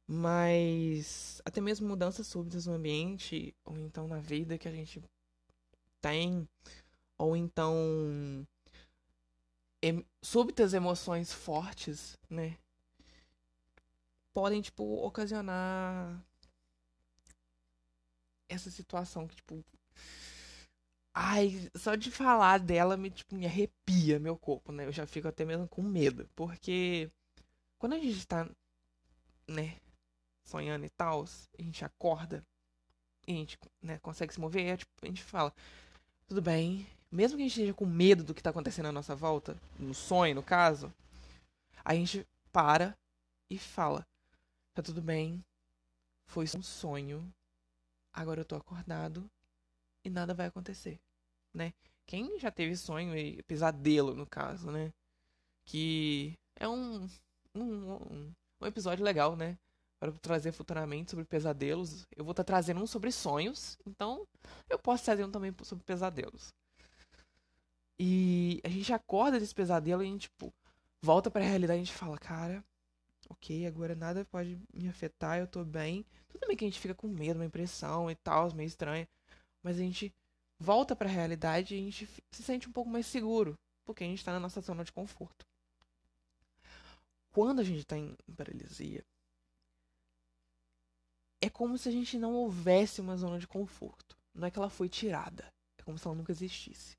Mas 0.07 1.41
até 1.45 1.61
mesmo 1.61 1.89
mudanças 1.89 2.27
súbitas 2.27 2.67
no 2.67 2.75
ambiente, 2.75 3.55
ou 3.65 3.79
então 3.79 4.07
na 4.07 4.19
vida 4.19 4.59
que 4.59 4.69
a 4.69 4.73
gente 4.73 5.03
tem, 6.01 6.49
ou 7.17 7.37
então 7.37 7.75
em, 9.83 10.03
súbitas 10.23 10.73
emoções 10.73 11.31
fortes, 11.33 12.19
né? 12.31 12.57
Podem, 14.33 14.63
tipo, 14.63 14.83
ocasionar 15.05 16.25
essa 18.49 18.71
situação 18.71 19.29
que, 19.29 19.37
tipo. 19.37 19.63
Ai, 21.15 21.71
só 21.77 21.95
de 21.95 22.11
falar 22.11 22.59
dela 22.59 22.97
me, 22.97 23.09
tipo, 23.09 23.37
me 23.37 23.47
arrepia 23.47 24.19
meu 24.19 24.37
corpo, 24.37 24.73
né? 24.73 24.85
Eu 24.85 24.93
já 24.93 25.07
fico 25.07 25.29
até 25.29 25.45
mesmo 25.45 25.69
com 25.69 25.81
medo. 25.83 26.29
Porque 26.35 27.09
quando 27.79 27.95
a 27.95 27.99
gente 27.99 28.27
tá, 28.27 28.49
né, 29.47 29.77
sonhando 30.45 30.85
e 30.85 30.91
tal, 30.91 31.25
a 31.59 31.63
gente 31.63 31.85
acorda 31.85 32.45
e 33.27 33.33
a 33.33 33.37
gente 33.37 33.59
né, 33.81 33.99
consegue 34.01 34.35
se 34.35 34.41
mover, 34.41 34.67
é, 34.67 34.77
tipo, 34.77 34.93
a 35.03 35.07
gente 35.07 35.23
fala, 35.23 35.55
tudo 36.27 36.43
bem, 36.43 36.87
mesmo 37.11 37.37
que 37.37 37.43
a 37.43 37.47
gente 37.47 37.57
esteja 37.59 37.75
com 37.75 37.87
medo 37.87 38.25
do 38.25 38.35
que 38.35 38.41
está 38.41 38.51
acontecendo 38.51 38.87
à 38.87 38.93
nossa 38.93 39.15
volta, 39.15 39.57
no 39.79 39.95
sonho, 39.95 40.35
no 40.35 40.43
caso, 40.43 40.93
a 41.85 41.95
gente 41.95 42.27
para 42.53 42.97
e 43.49 43.59
fala, 43.59 44.07
tá 44.75 44.83
tudo 44.83 45.01
bem, 45.01 45.45
foi 46.27 46.45
um 46.57 46.63
sonho, 46.63 47.33
agora 48.13 48.41
eu 48.41 48.45
tô 48.45 48.57
acordado 48.57 49.31
e 50.05 50.11
nada 50.11 50.35
vai 50.35 50.47
acontecer, 50.47 51.01
né? 51.53 51.73
Quem 52.07 52.39
já 52.39 52.51
teve 52.51 52.77
sonho 52.77 53.17
e 53.17 53.43
pesadelo, 53.45 54.15
no 54.15 54.27
caso, 54.27 54.71
né? 54.71 54.93
Que 55.65 56.39
é 56.57 56.69
um, 56.69 57.09
um, 57.55 58.33
um 58.61 58.67
episódio 58.67 59.05
legal, 59.05 59.37
né? 59.37 59.59
para 60.11 60.13
trazer 60.13 60.53
futuramente 60.53 61.11
sobre 61.11 61.25
pesadelos. 61.25 62.07
Eu 62.15 62.25
vou 62.25 62.33
estar 62.33 62.45
tá 62.45 62.53
trazendo 62.53 62.83
um 62.83 62.87
sobre 62.87 63.11
sonhos, 63.11 63.79
então 63.87 64.27
eu 64.69 64.79
posso 64.79 65.05
trazer 65.05 65.25
um 65.25 65.31
também 65.31 65.55
sobre 65.63 65.85
pesadelos. 65.85 66.53
E 67.99 68.61
a 68.65 68.69
gente 68.69 68.93
acorda 68.93 69.39
desse 69.39 69.55
pesadelo 69.55 70.03
e 70.03 70.07
a 70.07 70.11
gente, 70.11 70.23
tipo, 70.23 70.53
volta 71.01 71.31
para 71.31 71.43
a 71.43 71.49
realidade 71.49 71.79
e 71.79 71.83
a 71.83 71.85
gente 71.85 71.95
fala, 71.95 72.19
cara, 72.19 72.63
ok, 73.31 73.67
agora 73.67 73.95
nada 73.95 74.25
pode 74.27 74.59
me 74.73 74.89
afetar, 74.89 75.39
eu 75.39 75.47
tô 75.47 75.65
bem. 75.65 76.05
Tudo 76.29 76.47
bem 76.47 76.57
que 76.57 76.65
a 76.65 76.69
gente 76.69 76.81
fica 76.81 76.95
com 76.95 77.09
medo, 77.09 77.39
uma 77.39 77.47
impressão 77.47 78.11
e 78.11 78.15
tal, 78.17 78.53
meio 78.55 78.67
estranha, 78.67 79.09
mas 79.65 79.77
a 79.77 79.81
gente 79.81 80.15
volta 80.59 80.95
para 80.95 81.09
a 81.09 81.13
realidade 81.13 81.75
e 81.75 81.79
a 81.79 81.81
gente 81.81 82.07
se 82.31 82.43
sente 82.43 82.69
um 82.69 82.73
pouco 82.73 82.91
mais 82.91 83.07
seguro, 83.07 83.59
porque 83.85 84.05
a 84.05 84.07
gente 84.07 84.19
está 84.19 84.31
na 84.31 84.39
nossa 84.39 84.61
zona 84.61 84.85
de 84.85 84.93
conforto. 84.93 85.47
Quando 87.33 87.61
a 87.61 87.65
gente 87.65 87.81
está 87.81 87.97
em 87.97 88.15
paralisia, 88.37 89.05
é 91.41 91.49
como 91.49 91.77
se 91.77 91.89
a 91.89 91.93
gente 91.93 92.19
não 92.19 92.35
houvesse 92.35 93.01
uma 93.01 93.17
zona 93.17 93.39
de 93.39 93.49
conforto. 93.49 94.17
Não 94.33 94.47
é 94.47 94.51
que 94.51 94.59
ela 94.59 94.71
foi 94.71 94.89
tirada. 94.89 95.53
É 95.79 95.83
como 95.83 95.99
se 95.99 96.07
ela 96.07 96.15
nunca 96.15 96.33
existisse. 96.33 96.97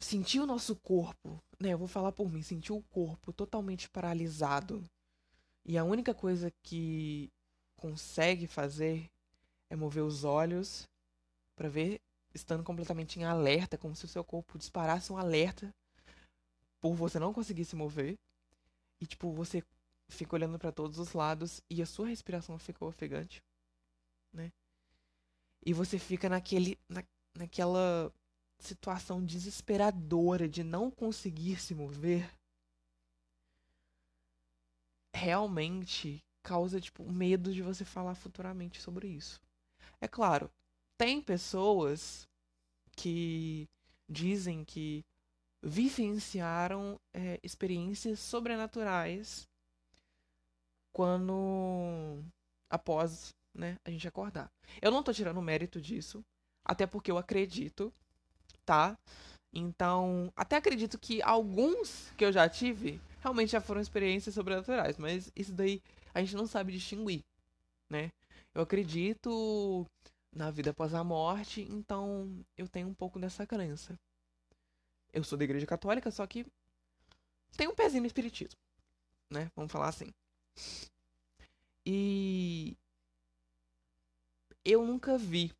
Sentir 0.00 0.40
o 0.40 0.46
nosso 0.46 0.76
corpo, 0.76 1.42
né? 1.58 1.72
Eu 1.72 1.78
vou 1.78 1.88
falar 1.88 2.12
por 2.12 2.30
mim, 2.30 2.42
sentir 2.42 2.72
o 2.72 2.82
corpo 2.82 3.32
totalmente 3.32 3.88
paralisado. 3.88 4.84
E 5.64 5.76
a 5.76 5.84
única 5.84 6.14
coisa 6.14 6.52
que 6.62 7.32
consegue 7.76 8.46
fazer 8.46 9.10
é 9.70 9.76
mover 9.76 10.02
os 10.02 10.24
olhos 10.24 10.88
para 11.54 11.68
ver 11.68 12.00
estando 12.34 12.62
completamente 12.62 13.18
em 13.18 13.24
alerta, 13.24 13.78
como 13.78 13.94
se 13.96 14.04
o 14.04 14.08
seu 14.08 14.24
corpo 14.24 14.58
disparasse 14.58 15.12
um 15.12 15.18
alerta 15.18 15.74
por 16.80 16.94
você 16.94 17.18
não 17.18 17.32
conseguir 17.32 17.64
se 17.64 17.76
mover. 17.76 18.18
E 19.00 19.06
tipo, 19.06 19.32
você 19.32 19.62
fica 20.08 20.36
olhando 20.36 20.58
para 20.58 20.72
todos 20.72 20.98
os 20.98 21.12
lados 21.12 21.62
e 21.68 21.82
a 21.82 21.86
sua 21.86 22.08
respiração 22.08 22.58
fica 22.58 22.84
ofegante, 22.84 23.42
né? 24.32 24.52
E 25.64 25.72
você 25.72 25.98
fica 25.98 26.28
naquele, 26.28 26.78
na, 26.88 27.04
naquela 27.34 28.12
situação 28.58 29.24
desesperadora 29.24 30.48
de 30.48 30.64
não 30.64 30.90
conseguir 30.90 31.60
se 31.60 31.74
mover. 31.74 32.32
Realmente 35.14 36.24
causa 36.42 36.80
tipo 36.80 37.04
medo 37.10 37.52
de 37.52 37.60
você 37.60 37.84
falar 37.84 38.14
futuramente 38.14 38.80
sobre 38.80 39.08
isso. 39.08 39.40
É 40.00 40.08
claro, 40.08 40.50
tem 40.96 41.20
pessoas 41.20 42.28
que 42.96 43.68
dizem 44.08 44.64
que 44.64 45.04
vivenciaram 45.62 47.00
é, 47.12 47.38
experiências 47.42 48.20
sobrenaturais 48.20 49.48
quando 50.92 52.22
após, 52.70 53.34
né, 53.54 53.76
a 53.84 53.90
gente 53.90 54.06
acordar. 54.06 54.50
Eu 54.80 54.90
não 54.90 55.02
tô 55.02 55.12
tirando 55.12 55.42
mérito 55.42 55.80
disso, 55.80 56.24
até 56.64 56.86
porque 56.86 57.10
eu 57.10 57.18
acredito, 57.18 57.92
tá? 58.64 58.96
Então, 59.52 60.32
até 60.36 60.56
acredito 60.56 60.98
que 60.98 61.22
alguns 61.22 62.12
que 62.16 62.24
eu 62.24 62.32
já 62.32 62.48
tive 62.48 63.00
realmente 63.20 63.52
já 63.52 63.60
foram 63.60 63.80
experiências 63.80 64.34
sobrenaturais, 64.34 64.96
mas 64.98 65.32
isso 65.34 65.52
daí 65.52 65.82
a 66.14 66.20
gente 66.20 66.36
não 66.36 66.46
sabe 66.46 66.72
distinguir, 66.72 67.24
né? 67.88 68.12
Eu 68.58 68.64
acredito 68.64 69.86
na 70.32 70.50
vida 70.50 70.70
após 70.70 70.92
a 70.92 71.04
morte, 71.04 71.62
então 71.70 72.44
eu 72.56 72.66
tenho 72.66 72.88
um 72.88 72.92
pouco 72.92 73.16
dessa 73.16 73.46
crença. 73.46 73.96
Eu 75.12 75.22
sou 75.22 75.38
da 75.38 75.44
igreja 75.44 75.64
católica, 75.64 76.10
só 76.10 76.26
que 76.26 76.44
tem 77.56 77.68
um 77.68 77.74
pezinho 77.76 78.00
no 78.00 78.08
espiritismo, 78.08 78.58
né? 79.30 79.48
Vamos 79.54 79.70
falar 79.70 79.86
assim. 79.86 80.12
E 81.86 82.76
eu 84.64 84.84
nunca 84.84 85.16
vi 85.16 85.52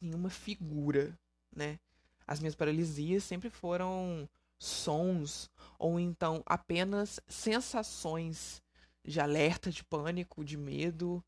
nenhuma 0.00 0.30
figura, 0.30 1.16
né? 1.54 1.78
As 2.26 2.40
minhas 2.40 2.56
paralisias 2.56 3.22
sempre 3.22 3.50
foram 3.50 4.28
sons 4.58 5.48
ou 5.78 6.00
então 6.00 6.42
apenas 6.44 7.20
sensações 7.28 8.60
de 9.04 9.20
alerta, 9.20 9.70
de 9.70 9.84
pânico, 9.84 10.44
de 10.44 10.56
medo. 10.56 11.24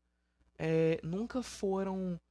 É, 0.63 0.99
nunca 1.01 1.41
foram 1.41 2.21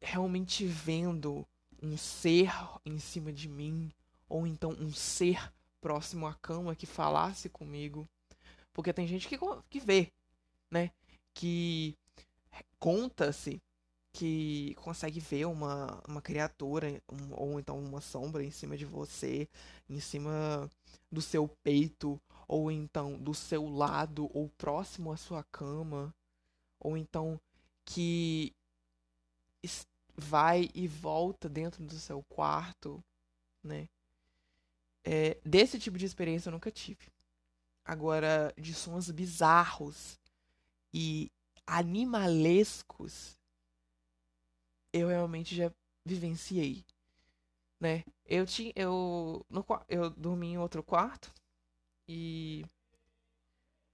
realmente 0.00 0.64
vendo 0.64 1.46
um 1.82 1.94
ser 1.94 2.50
em 2.86 2.98
cima 2.98 3.30
de 3.30 3.46
mim 3.46 3.92
ou 4.30 4.46
então 4.46 4.70
um 4.70 4.90
ser 4.90 5.52
próximo 5.78 6.26
à 6.26 6.32
cama 6.32 6.74
que 6.74 6.86
falasse 6.86 7.50
comigo. 7.50 8.08
Porque 8.72 8.94
tem 8.94 9.06
gente 9.06 9.28
que, 9.28 9.38
que 9.68 9.78
vê, 9.78 10.10
né? 10.70 10.90
Que 11.34 11.94
conta-se 12.78 13.60
que 14.10 14.74
consegue 14.76 15.20
ver 15.20 15.44
uma, 15.44 16.02
uma 16.08 16.22
criatura 16.22 16.98
um, 17.12 17.34
ou 17.34 17.60
então 17.60 17.78
uma 17.78 18.00
sombra 18.00 18.42
em 18.42 18.50
cima 18.50 18.74
de 18.74 18.86
você, 18.86 19.46
em 19.86 20.00
cima 20.00 20.70
do 21.12 21.20
seu 21.20 21.46
peito, 21.62 22.18
ou 22.48 22.70
então 22.70 23.18
do 23.18 23.34
seu 23.34 23.68
lado, 23.68 24.30
ou 24.32 24.48
próximo 24.56 25.12
à 25.12 25.16
sua 25.18 25.44
cama, 25.44 26.14
ou 26.80 26.96
então 26.96 27.40
que 27.84 28.54
vai 30.18 30.68
e 30.74 30.88
volta 30.88 31.48
dentro 31.48 31.84
do 31.84 31.94
seu 31.94 32.22
quarto, 32.24 33.02
né? 33.62 33.88
É, 35.04 35.38
desse 35.44 35.78
tipo 35.78 35.96
de 35.96 36.04
experiência 36.04 36.48
eu 36.48 36.52
nunca 36.52 36.72
tive. 36.72 37.12
Agora, 37.84 38.52
de 38.58 38.74
sons 38.74 39.10
bizarros 39.10 40.18
e 40.92 41.30
animalescos, 41.66 43.38
eu 44.92 45.08
realmente 45.08 45.54
já 45.54 45.72
vivenciei, 46.04 46.84
né? 47.80 48.04
Eu 48.26 48.44
tinha, 48.44 48.72
eu, 48.74 49.46
no, 49.48 49.64
eu 49.88 50.10
dormi 50.10 50.48
em 50.48 50.58
outro 50.58 50.82
quarto 50.82 51.32
e 52.08 52.66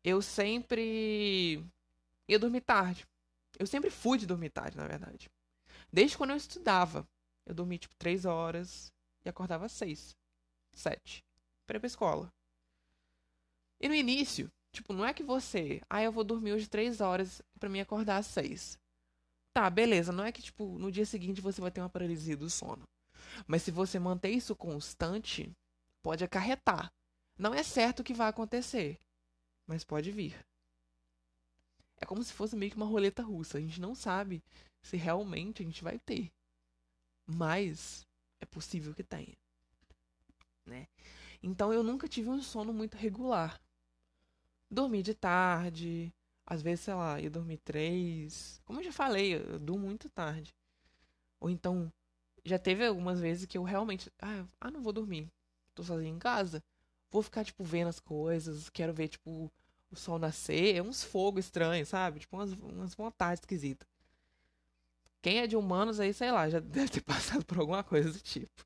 eu 0.02 0.22
sempre 0.22 1.64
ia 2.28 2.38
dormir 2.38 2.60
tarde. 2.62 3.06
Eu 3.58 3.66
sempre 3.66 3.90
fui 3.90 4.18
de 4.18 4.26
dormir 4.26 4.50
tarde, 4.50 4.76
na 4.76 4.86
verdade. 4.86 5.30
Desde 5.92 6.16
quando 6.16 6.30
eu 6.30 6.36
estudava. 6.36 7.06
Eu 7.46 7.54
dormia 7.54 7.78
tipo 7.78 7.94
3 7.96 8.24
horas 8.24 8.90
e 9.24 9.28
acordava 9.28 9.66
às 9.66 9.72
6, 9.72 10.16
7, 10.72 11.22
pra 11.66 11.76
ir 11.76 11.80
pra 11.80 11.86
escola. 11.86 12.32
E 13.80 13.88
no 13.88 13.94
início, 13.94 14.50
tipo, 14.72 14.94
não 14.94 15.04
é 15.04 15.12
que 15.12 15.22
você, 15.22 15.82
ah, 15.90 16.02
eu 16.02 16.10
vou 16.10 16.24
dormir 16.24 16.54
hoje 16.54 16.68
3 16.68 17.02
horas 17.02 17.42
para 17.60 17.68
me 17.68 17.80
acordar 17.80 18.16
às 18.16 18.26
6. 18.26 18.78
Tá, 19.52 19.68
beleza, 19.68 20.10
não 20.10 20.24
é 20.24 20.32
que 20.32 20.42
tipo, 20.42 20.78
no 20.78 20.90
dia 20.90 21.06
seguinte 21.06 21.40
você 21.40 21.60
vai 21.60 21.70
ter 21.70 21.80
uma 21.80 21.90
paralisia 21.90 22.36
do 22.36 22.48
sono. 22.48 22.88
Mas 23.46 23.62
se 23.62 23.70
você 23.70 23.98
manter 23.98 24.30
isso 24.30 24.56
constante, 24.56 25.52
pode 26.02 26.24
acarretar. 26.24 26.90
Não 27.38 27.54
é 27.54 27.62
certo 27.62 28.00
o 28.00 28.04
que 28.04 28.14
vai 28.14 28.28
acontecer, 28.28 28.98
mas 29.66 29.84
pode 29.84 30.10
vir. 30.10 30.34
É 32.00 32.06
como 32.06 32.22
se 32.22 32.32
fosse 32.32 32.56
meio 32.56 32.70
que 32.70 32.76
uma 32.76 32.86
roleta 32.86 33.22
russa. 33.22 33.58
A 33.58 33.60
gente 33.60 33.80
não 33.80 33.94
sabe 33.94 34.42
se 34.82 34.96
realmente 34.96 35.62
a 35.62 35.66
gente 35.66 35.82
vai 35.82 35.98
ter. 35.98 36.32
Mas 37.26 38.06
é 38.40 38.46
possível 38.46 38.94
que 38.94 39.02
tenha. 39.02 39.36
Né? 40.66 40.88
Então 41.42 41.72
eu 41.72 41.82
nunca 41.82 42.08
tive 42.08 42.28
um 42.28 42.42
sono 42.42 42.72
muito 42.72 42.96
regular. 42.96 43.60
Dormi 44.70 45.02
de 45.02 45.14
tarde, 45.14 46.12
às 46.46 46.60
vezes, 46.62 46.84
sei 46.84 46.94
lá, 46.94 47.20
ia 47.20 47.30
dormir 47.30 47.58
três. 47.58 48.60
Como 48.64 48.80
eu 48.80 48.84
já 48.84 48.92
falei, 48.92 49.34
eu 49.34 49.58
durmo 49.58 49.86
muito 49.86 50.10
tarde. 50.10 50.54
Ou 51.40 51.48
então, 51.48 51.92
já 52.44 52.58
teve 52.58 52.86
algumas 52.86 53.20
vezes 53.20 53.46
que 53.46 53.56
eu 53.56 53.62
realmente. 53.62 54.10
Ah, 54.20 54.46
ah, 54.60 54.70
não 54.70 54.82
vou 54.82 54.92
dormir. 54.92 55.30
Tô 55.74 55.82
sozinho 55.82 56.14
em 56.14 56.18
casa. 56.18 56.62
Vou 57.10 57.22
ficar, 57.22 57.44
tipo, 57.44 57.64
vendo 57.64 57.88
as 57.88 58.00
coisas. 58.00 58.68
Quero 58.70 58.92
ver, 58.92 59.08
tipo, 59.08 59.50
o 59.90 59.96
sol 59.96 60.18
nascer. 60.18 60.76
É 60.76 60.82
uns 60.82 61.02
fogos 61.04 61.46
estranhos, 61.46 61.88
sabe? 61.88 62.20
Tipo, 62.20 62.36
umas, 62.36 62.52
umas 62.52 62.94
vontades 62.94 63.40
esquisitas. 63.40 63.88
Quem 65.22 65.38
é 65.38 65.46
de 65.46 65.56
humanos 65.56 66.00
aí, 66.00 66.12
sei 66.12 66.30
lá, 66.30 66.48
já 66.50 66.60
deve 66.60 66.88
ter 66.90 67.00
passado 67.02 67.44
por 67.44 67.58
alguma 67.58 67.82
coisa 67.82 68.12
do 68.12 68.20
tipo. 68.20 68.64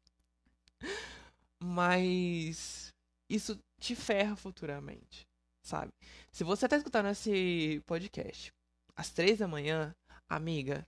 Mas 1.60 2.92
isso 3.28 3.58
te 3.78 3.94
ferra 3.94 4.34
futuramente, 4.36 5.26
sabe? 5.62 5.92
Se 6.32 6.44
você 6.44 6.68
tá 6.68 6.76
escutando 6.76 7.08
esse 7.08 7.82
podcast 7.86 8.52
às 8.96 9.10
três 9.10 9.38
da 9.38 9.46
manhã, 9.46 9.94
amiga, 10.28 10.86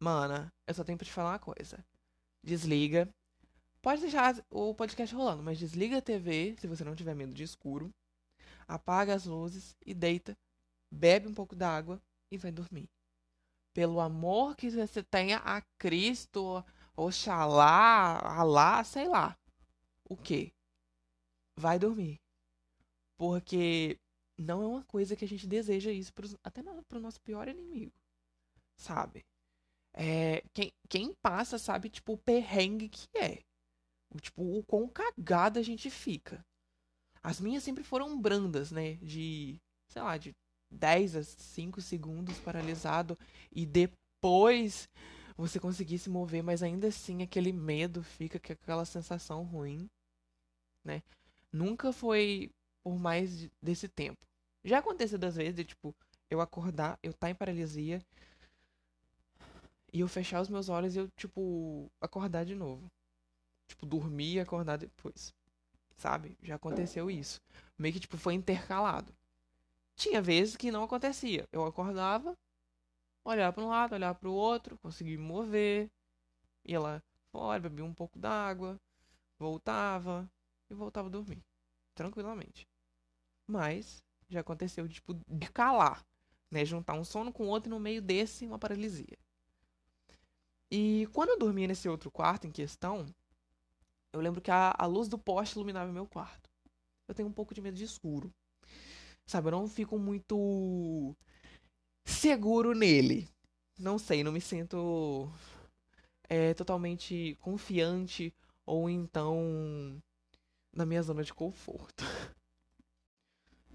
mana, 0.00 0.52
eu 0.66 0.74
só 0.74 0.84
tenho 0.84 0.98
pra 0.98 1.04
te 1.04 1.12
falar 1.12 1.32
uma 1.32 1.38
coisa. 1.38 1.84
Desliga. 2.42 3.08
Pode 3.82 4.00
deixar 4.00 4.36
o 4.50 4.74
podcast 4.74 5.14
rolando, 5.14 5.42
mas 5.42 5.58
desliga 5.58 5.98
a 5.98 6.02
TV 6.02 6.54
se 6.58 6.66
você 6.66 6.84
não 6.84 6.94
tiver 6.94 7.14
medo 7.14 7.34
de 7.34 7.42
escuro. 7.42 7.92
Apaga 8.66 9.14
as 9.14 9.24
luzes 9.24 9.76
e 9.84 9.94
deita. 9.94 10.36
Bebe 10.90 11.28
um 11.28 11.34
pouco 11.34 11.56
d'água 11.56 12.00
e 12.30 12.38
vai 12.38 12.52
dormir. 12.52 12.88
Pelo 13.72 14.00
amor 14.00 14.54
que 14.56 14.70
você 14.70 15.02
tenha 15.02 15.38
a 15.38 15.60
Cristo, 15.78 16.64
Oxalá, 16.96 18.20
Alá, 18.20 18.84
sei 18.84 19.08
lá. 19.08 19.36
O 20.08 20.16
que? 20.16 20.52
Vai 21.56 21.78
dormir. 21.78 22.20
Porque 23.16 23.98
não 24.38 24.62
é 24.62 24.66
uma 24.66 24.84
coisa 24.84 25.16
que 25.16 25.24
a 25.24 25.28
gente 25.28 25.46
deseja 25.46 25.90
isso 25.90 26.12
pros, 26.12 26.36
até 26.42 26.62
para 26.62 26.98
o 26.98 27.00
nosso 27.00 27.20
pior 27.20 27.48
inimigo. 27.48 27.92
Sabe? 28.76 29.24
É, 29.92 30.42
quem, 30.52 30.72
quem 30.88 31.14
passa 31.14 31.58
sabe, 31.58 31.88
tipo, 31.88 32.14
o 32.14 32.18
perrengue 32.18 32.88
que 32.88 33.08
é. 33.16 33.42
O, 34.10 34.20
tipo, 34.20 34.58
o 34.58 34.64
quão 34.64 34.88
cagada 34.88 35.60
a 35.60 35.62
gente 35.62 35.90
fica. 35.90 36.44
As 37.24 37.40
minhas 37.40 37.64
sempre 37.64 37.82
foram 37.82 38.20
brandas, 38.20 38.70
né? 38.70 38.96
De, 38.96 39.58
sei 39.88 40.02
lá, 40.02 40.18
de 40.18 40.36
10 40.70 41.16
a 41.16 41.22
5 41.22 41.80
segundos 41.80 42.38
paralisado. 42.38 43.18
E 43.50 43.64
depois 43.64 44.90
você 45.34 45.58
conseguir 45.58 45.98
se 45.98 46.10
mover, 46.10 46.42
mas 46.42 46.62
ainda 46.62 46.88
assim 46.88 47.22
aquele 47.22 47.50
medo 47.50 48.02
fica, 48.02 48.38
com 48.38 48.52
aquela 48.52 48.84
sensação 48.84 49.42
ruim, 49.42 49.88
né? 50.84 51.02
Nunca 51.50 51.94
foi 51.94 52.50
por 52.82 52.98
mais 52.98 53.48
desse 53.62 53.88
tempo. 53.88 54.20
Já 54.62 54.78
aconteceu 54.80 55.18
das 55.18 55.36
vezes 55.36 55.54
de, 55.54 55.64
tipo, 55.64 55.94
eu 56.28 56.42
acordar, 56.42 56.98
eu 57.02 57.10
estar 57.10 57.28
tá 57.28 57.30
em 57.30 57.34
paralisia 57.34 58.04
e 59.94 60.00
eu 60.00 60.08
fechar 60.08 60.42
os 60.42 60.50
meus 60.50 60.68
olhos 60.68 60.94
e 60.94 60.98
eu, 60.98 61.08
tipo, 61.16 61.90
acordar 62.02 62.44
de 62.44 62.54
novo. 62.54 62.86
Tipo, 63.66 63.86
dormir 63.86 64.34
e 64.34 64.40
acordar 64.40 64.76
depois. 64.76 65.32
Sabe? 65.96 66.36
Já 66.42 66.56
aconteceu 66.56 67.10
isso. 67.10 67.40
Meio 67.78 67.94
que, 67.94 68.00
tipo, 68.00 68.16
foi 68.16 68.34
intercalado. 68.34 69.14
Tinha 69.96 70.20
vezes 70.20 70.56
que 70.56 70.70
não 70.70 70.82
acontecia. 70.82 71.48
Eu 71.52 71.64
acordava, 71.64 72.36
olhava 73.24 73.52
para 73.52 73.62
um 73.64 73.68
lado, 73.68 73.94
olhava 73.94 74.18
para 74.18 74.28
o 74.28 74.34
outro, 74.34 74.78
conseguia 74.78 75.16
me 75.16 75.24
mover, 75.24 75.90
ia 76.64 76.80
lá 76.80 77.02
fora, 77.30 77.60
bebia 77.60 77.84
um 77.84 77.94
pouco 77.94 78.18
d'água, 78.18 78.80
voltava 79.38 80.28
e 80.68 80.74
voltava 80.74 81.08
a 81.08 81.10
dormir. 81.10 81.42
Tranquilamente. 81.94 82.68
Mas 83.46 84.02
já 84.28 84.40
aconteceu, 84.40 84.88
tipo, 84.88 85.14
de 85.28 85.50
calar. 85.50 86.04
Né? 86.50 86.64
Juntar 86.64 86.94
um 86.94 87.04
sono 87.04 87.32
com 87.32 87.46
outro 87.46 87.68
e 87.68 87.70
no 87.70 87.80
meio 87.80 88.02
desse 88.02 88.46
uma 88.46 88.58
paralisia. 88.58 89.18
E 90.70 91.08
quando 91.12 91.30
eu 91.30 91.38
dormia 91.38 91.68
nesse 91.68 91.88
outro 91.88 92.10
quarto 92.10 92.46
em 92.46 92.50
questão, 92.50 93.06
eu 94.14 94.20
lembro 94.20 94.40
que 94.40 94.50
a, 94.50 94.72
a 94.78 94.86
luz 94.86 95.08
do 95.08 95.18
poste 95.18 95.56
iluminava 95.56 95.90
meu 95.90 96.06
quarto. 96.06 96.48
Eu 97.08 97.14
tenho 97.14 97.28
um 97.28 97.32
pouco 97.32 97.52
de 97.52 97.60
medo 97.60 97.76
de 97.76 97.82
escuro. 97.82 98.32
Sabe, 99.26 99.48
eu 99.48 99.52
não 99.52 99.66
fico 99.66 99.98
muito 99.98 101.16
seguro 102.04 102.74
nele. 102.74 103.28
Não 103.76 103.98
sei, 103.98 104.22
não 104.22 104.30
me 104.30 104.40
sinto 104.40 105.28
é, 106.28 106.54
totalmente 106.54 107.36
confiante 107.40 108.32
ou 108.64 108.88
então 108.88 110.00
na 110.72 110.86
minha 110.86 111.02
zona 111.02 111.24
de 111.24 111.34
conforto. 111.34 112.04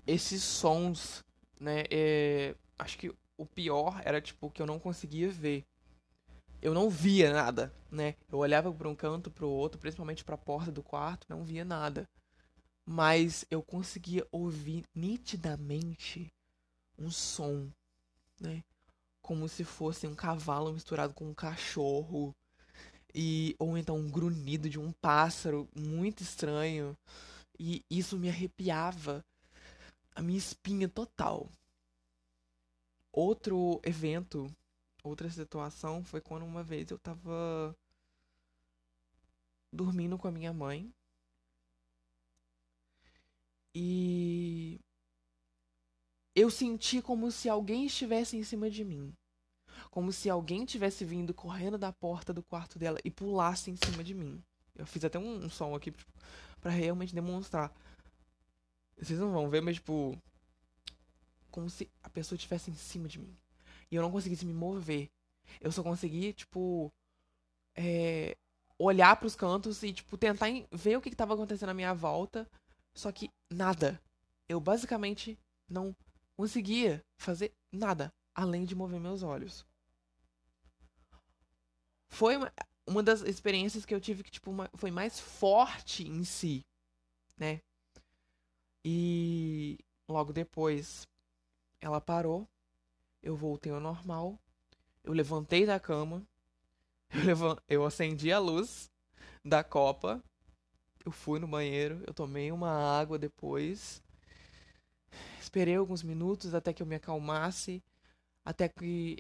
Esses 0.08 0.42
sons, 0.42 1.24
né, 1.60 1.84
é, 1.92 2.56
acho 2.78 2.98
que 2.98 3.14
o 3.38 3.46
pior 3.46 4.02
era 4.06 4.22
tipo 4.22 4.50
que 4.50 4.62
eu 4.62 4.66
não 4.66 4.80
conseguia 4.80 5.30
ver 5.30 5.66
eu 6.62 6.74
não 6.74 6.90
via 6.90 7.34
nada, 7.34 7.74
né? 7.92 8.16
Eu 8.32 8.40
olhava 8.40 8.72
para 8.74 8.90
um 8.90 8.96
canto, 8.96 9.32
para 9.32 9.46
o 9.46 9.50
outro, 9.50 9.80
principalmente 9.80 10.24
para 10.24 10.36
a 10.36 10.38
porta 10.38 10.72
do 10.72 10.84
quarto, 10.84 11.28
não 11.30 11.44
via 11.44 11.64
nada. 11.64 12.08
Mas 12.86 13.46
eu 13.50 13.62
conseguia 13.62 14.28
ouvir 14.32 14.84
nitidamente 14.94 16.32
um 16.98 17.10
som, 17.10 17.70
né? 18.40 18.64
Como 19.22 19.48
se 19.48 19.64
fosse 19.64 20.08
um 20.08 20.16
cavalo 20.16 20.74
misturado 20.74 21.14
com 21.14 21.30
um 21.30 21.34
cachorro 21.34 22.36
e 23.14 23.56
ou 23.60 23.78
então 23.78 23.98
um 23.98 24.10
grunhido 24.10 24.70
de 24.70 24.80
um 24.80 24.92
pássaro 24.92 25.70
muito 25.76 26.24
estranho. 26.24 26.98
E 27.58 27.84
isso 27.90 28.18
me 28.18 28.30
arrepiava 28.30 29.24
a 30.16 30.22
minha 30.22 30.38
espinha 30.38 30.90
total. 30.90 31.50
Outro 33.12 33.80
evento 33.84 34.54
Outra 35.04 35.30
situação 35.30 36.04
foi 36.04 36.20
quando 36.22 36.46
uma 36.46 36.64
vez 36.64 36.92
eu 36.92 37.00
tava 37.00 37.76
dormindo 39.72 40.18
com 40.18 40.28
a 40.28 40.32
minha 40.32 40.52
mãe. 40.52 40.94
E 43.74 44.80
eu 46.36 46.50
senti 46.50 47.02
como 47.02 47.32
se 47.32 47.48
alguém 47.48 47.86
estivesse 47.86 48.36
em 48.36 48.44
cima 48.44 48.70
de 48.70 48.84
mim. 48.84 49.16
Como 49.90 50.12
se 50.12 50.30
alguém 50.30 50.66
tivesse 50.66 51.06
vindo 51.06 51.34
correndo 51.34 51.78
da 51.78 51.94
porta 51.94 52.34
do 52.34 52.44
quarto 52.44 52.78
dela 52.78 53.00
e 53.04 53.12
pulasse 53.12 53.72
em 53.72 53.76
cima 53.76 54.04
de 54.04 54.14
mim. 54.14 54.44
Eu 54.76 54.86
fiz 54.86 55.04
até 55.04 55.18
um, 55.18 55.46
um 55.46 55.50
som 55.50 55.76
aqui 55.76 55.94
para 56.60 56.72
realmente 56.72 57.14
demonstrar. 57.14 57.74
Vocês 58.98 59.20
não 59.20 59.32
vão 59.32 59.50
ver, 59.50 59.62
mas 59.62 59.76
tipo. 59.76 60.18
Como 61.52 61.70
se 61.70 61.90
a 62.04 62.10
pessoa 62.10 62.36
estivesse 62.36 62.70
em 62.70 62.76
cima 62.76 63.08
de 63.08 63.20
mim. 63.20 63.36
E 63.92 63.96
eu 63.96 64.02
não 64.02 64.12
conseguisse 64.12 64.46
me 64.46 64.54
mover. 64.54 65.10
Eu 65.60 65.72
só 65.72 65.84
consegui, 65.84 66.34
tipo. 66.34 66.92
É, 67.76 68.38
olhar 68.78 69.16
para 69.16 69.28
os 69.28 69.36
cantos 69.36 69.84
e, 69.84 69.94
tipo, 69.94 70.18
tentar 70.18 70.48
ver 70.72 70.98
o 70.98 71.02
que 71.02 71.10
estava 71.10 71.34
acontecendo 71.34 71.70
à 71.70 71.74
minha 71.74 71.94
volta. 71.94 72.50
Só 72.94 73.12
que 73.12 73.30
nada. 73.50 74.02
Eu 74.48 74.60
basicamente 74.60 75.38
não 75.68 75.96
conseguia 76.36 77.04
fazer 77.18 77.54
nada 77.72 78.14
além 78.34 78.66
de 78.66 78.76
mover 78.76 79.00
meus 79.00 79.24
olhos. 79.24 79.66
Foi 82.08 82.38
uma, 82.38 82.52
uma 82.88 83.04
das 83.04 83.22
experiências 83.22 83.86
que 83.86 83.94
eu 83.94 84.02
tive 84.02 84.24
que, 84.24 84.32
tipo, 84.32 84.50
uma, 84.50 84.70
foi 84.76 84.90
mais 84.90 85.20
forte 85.20 86.08
em 86.08 86.24
si, 86.24 86.66
né? 87.38 87.62
E 88.84 89.78
logo 90.08 90.34
depois 90.34 91.08
ela 91.80 92.02
parou 92.02 92.48
eu 93.22 93.36
voltei 93.36 93.72
ao 93.72 93.80
normal. 93.80 94.40
Eu 95.04 95.14
levantei 95.14 95.66
da 95.66 95.80
cama. 95.80 96.26
Eu, 97.12 97.24
levant... 97.24 97.58
eu 97.68 97.84
acendi 97.86 98.32
a 98.32 98.38
luz 98.38 98.92
da 99.44 99.64
copa. 99.64 100.24
Eu 101.04 101.12
fui 101.12 101.40
no 101.40 101.48
banheiro. 101.48 102.04
Eu 102.06 102.14
tomei 102.14 102.52
uma 102.52 102.70
água 102.70 103.18
depois. 103.18 104.04
esperei 105.42 105.76
alguns 105.76 106.04
minutos 106.04 106.54
até 106.54 106.72
que 106.74 106.84
eu 106.84 106.88
me 106.88 106.96
acalmasse, 106.96 107.84
até 108.46 108.70
que 108.70 109.18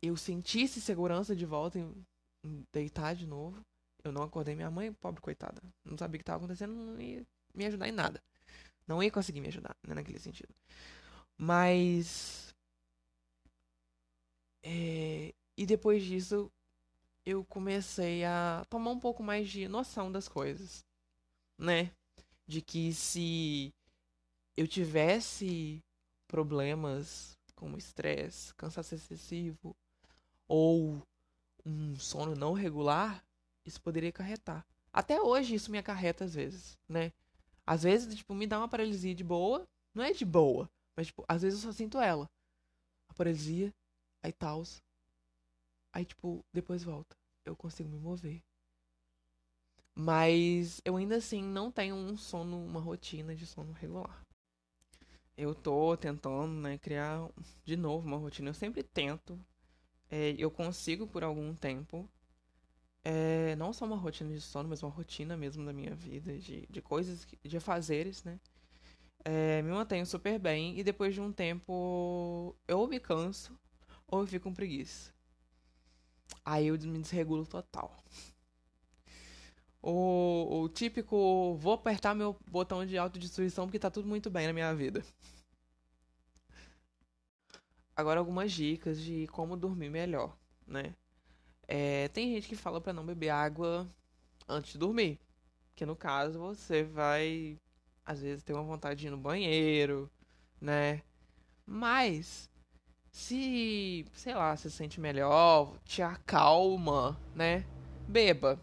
eu 0.00 0.16
sentisse 0.16 0.80
segurança 0.80 1.34
de 1.36 1.44
volta 1.44 1.78
em, 1.78 2.06
em 2.44 2.66
deitar 2.72 3.14
de 3.14 3.26
novo. 3.26 3.64
Eu 4.02 4.12
não 4.12 4.22
acordei 4.22 4.54
minha 4.54 4.70
mãe, 4.70 4.92
pobre 4.92 5.20
coitada. 5.20 5.60
Não 5.84 5.98
sabia 5.98 6.16
o 6.16 6.18
que 6.18 6.22
estava 6.22 6.38
acontecendo, 6.38 6.72
não 6.72 7.00
ia 7.00 7.26
me 7.54 7.66
ajudar 7.66 7.88
em 7.88 7.92
nada. 7.92 8.22
Não 8.86 9.02
ia 9.02 9.10
conseguir 9.10 9.40
me 9.40 9.48
ajudar, 9.48 9.76
né, 9.86 9.94
naquele 9.94 10.18
sentido. 10.18 10.54
Mas. 11.36 12.47
É, 14.70 15.32
e 15.56 15.64
depois 15.64 16.04
disso, 16.04 16.52
eu 17.24 17.42
comecei 17.46 18.22
a 18.22 18.66
tomar 18.68 18.90
um 18.90 19.00
pouco 19.00 19.22
mais 19.22 19.48
de 19.48 19.66
noção 19.66 20.12
das 20.12 20.28
coisas, 20.28 20.84
né? 21.56 21.90
De 22.46 22.60
que 22.60 22.92
se 22.92 23.72
eu 24.54 24.68
tivesse 24.68 25.82
problemas 26.26 27.38
como 27.54 27.78
estresse, 27.78 28.54
cansaço 28.56 28.94
excessivo 28.94 29.74
ou 30.46 31.02
um 31.64 31.98
sono 31.98 32.34
não 32.34 32.52
regular, 32.52 33.24
isso 33.64 33.80
poderia 33.80 34.10
acarretar. 34.10 34.66
Até 34.92 35.18
hoje 35.18 35.54
isso 35.54 35.70
me 35.70 35.78
acarreta 35.78 36.26
às 36.26 36.34
vezes, 36.34 36.76
né? 36.86 37.10
Às 37.66 37.84
vezes, 37.84 38.14
tipo, 38.14 38.34
me 38.34 38.46
dá 38.46 38.58
uma 38.58 38.68
paralisia 38.68 39.14
de 39.14 39.24
boa, 39.24 39.66
não 39.94 40.04
é 40.04 40.12
de 40.12 40.26
boa, 40.26 40.70
mas 40.94 41.06
tipo, 41.06 41.24
às 41.26 41.40
vezes 41.40 41.64
eu 41.64 41.72
só 41.72 41.74
sinto 41.74 41.98
ela. 41.98 42.28
A 43.08 43.14
paralisia, 43.14 43.72
aí 44.22 44.32
tal. 44.32 44.62
Aí 45.92 46.04
tipo, 46.06 46.42
depois 46.52 46.82
volta. 46.82 47.14
Eu 47.44 47.54
consigo 47.54 47.90
me 47.90 47.98
mover. 47.98 48.42
Mas 49.94 50.80
eu 50.82 50.96
ainda 50.96 51.16
assim 51.16 51.42
não 51.42 51.70
tenho 51.70 51.94
um 51.94 52.16
sono, 52.16 52.64
uma 52.64 52.80
rotina 52.80 53.34
de 53.34 53.46
sono 53.46 53.72
regular. 53.72 54.24
Eu 55.36 55.54
tô 55.54 55.96
tentando, 55.96 56.52
né, 56.60 56.76
criar 56.78 57.28
de 57.64 57.76
novo 57.76 58.06
uma 58.06 58.16
rotina. 58.18 58.50
Eu 58.50 58.54
sempre 58.54 58.82
tento. 58.82 59.38
É, 60.10 60.34
eu 60.38 60.50
consigo 60.50 61.06
por 61.06 61.24
algum 61.24 61.54
tempo. 61.54 62.08
É, 63.04 63.56
não 63.56 63.72
só 63.72 63.84
uma 63.86 63.96
rotina 63.96 64.32
de 64.34 64.40
sono, 64.40 64.68
mas 64.68 64.82
uma 64.82 64.90
rotina 64.92 65.36
mesmo 65.36 65.64
da 65.64 65.72
minha 65.72 65.94
vida, 65.94 66.36
de, 66.38 66.66
de 66.68 66.82
coisas, 66.82 67.26
de 67.42 67.60
fazeres, 67.60 68.22
né? 68.24 68.38
É, 69.24 69.62
me 69.62 69.70
mantenho 69.72 70.06
super 70.06 70.38
bem 70.38 70.78
e 70.78 70.84
depois 70.84 71.14
de 71.14 71.20
um 71.20 71.32
tempo 71.32 72.56
eu 72.68 72.86
me 72.88 73.00
canso 73.00 73.58
ou 74.08 74.20
eu 74.20 74.26
fico 74.26 74.44
com 74.44 74.54
preguiça. 74.54 75.12
Aí 76.44 76.66
eu 76.66 76.78
me 76.78 76.98
desregulo 76.98 77.46
total. 77.46 77.94
O, 79.82 80.62
o 80.62 80.68
típico, 80.68 81.54
vou 81.56 81.74
apertar 81.74 82.14
meu 82.14 82.36
botão 82.50 82.84
de 82.84 82.98
autodestruição 82.98 83.66
porque 83.66 83.78
tá 83.78 83.90
tudo 83.90 84.08
muito 84.08 84.28
bem 84.28 84.46
na 84.46 84.52
minha 84.52 84.74
vida. 84.74 85.04
Agora 87.94 88.20
algumas 88.20 88.52
dicas 88.52 89.00
de 89.00 89.26
como 89.28 89.56
dormir 89.56 89.90
melhor, 89.90 90.36
né? 90.66 90.94
É, 91.66 92.08
tem 92.08 92.34
gente 92.34 92.48
que 92.48 92.56
fala 92.56 92.80
para 92.80 92.92
não 92.92 93.04
beber 93.04 93.28
água 93.30 93.88
antes 94.48 94.72
de 94.72 94.78
dormir. 94.78 95.18
Que 95.74 95.86
no 95.86 95.96
caso 95.96 96.38
você 96.38 96.82
vai, 96.82 97.58
às 98.04 98.20
vezes, 98.22 98.42
ter 98.42 98.52
uma 98.52 98.62
vontade 98.62 99.00
de 99.00 99.06
ir 99.08 99.10
no 99.10 99.18
banheiro, 99.18 100.10
né? 100.60 101.02
Mas, 101.66 102.50
se, 103.10 104.06
sei 104.12 104.34
lá, 104.34 104.56
se 104.56 104.70
sente 104.70 105.00
melhor, 105.00 105.76
te 105.84 106.02
acalma, 106.02 107.18
né? 107.34 107.64
Beba. 108.06 108.60